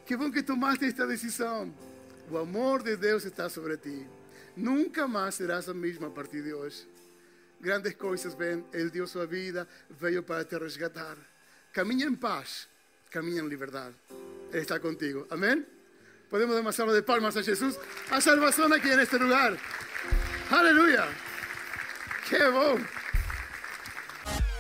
Que 0.07 0.17
bom 0.17 0.31
que 0.31 0.41
tomaste 0.41 0.85
esta 0.85 1.05
decisão. 1.05 1.71
O 2.27 2.35
amor 2.39 2.81
de 2.81 2.97
Deus 2.97 3.25
está 3.25 3.47
sobre 3.47 3.77
ti. 3.77 4.07
Nunca 4.57 5.07
mais 5.07 5.35
serás 5.35 5.69
a 5.69 5.73
mesma 5.75 6.07
a 6.07 6.09
partir 6.09 6.41
de 6.41 6.51
hoje. 6.51 6.87
Grandes 7.59 7.93
coisas 7.93 8.33
vêm. 8.33 8.65
Ele 8.73 8.89
deu 8.89 9.05
sua 9.05 9.27
vida, 9.27 9.67
veio 9.91 10.23
para 10.23 10.43
te 10.45 10.57
resgatar. 10.57 11.15
Caminha 11.71 12.07
em 12.07 12.15
paz, 12.15 12.67
caminha 13.11 13.43
em 13.43 13.47
liberdade. 13.47 13.93
Ele 14.51 14.63
está 14.63 14.79
contigo. 14.79 15.27
Amém? 15.29 15.63
Podemos 16.27 16.55
dar 16.55 16.61
uma 16.61 16.71
salva 16.71 16.95
de 16.95 17.03
palmas 17.03 17.37
a 17.37 17.43
Jesus. 17.43 17.77
A 18.09 18.19
salvação 18.19 18.73
aqui 18.73 18.95
neste 18.95 19.17
lugar. 19.19 19.55
Aleluia! 20.49 21.07
Que 22.27 22.39
bom! 22.49 23.00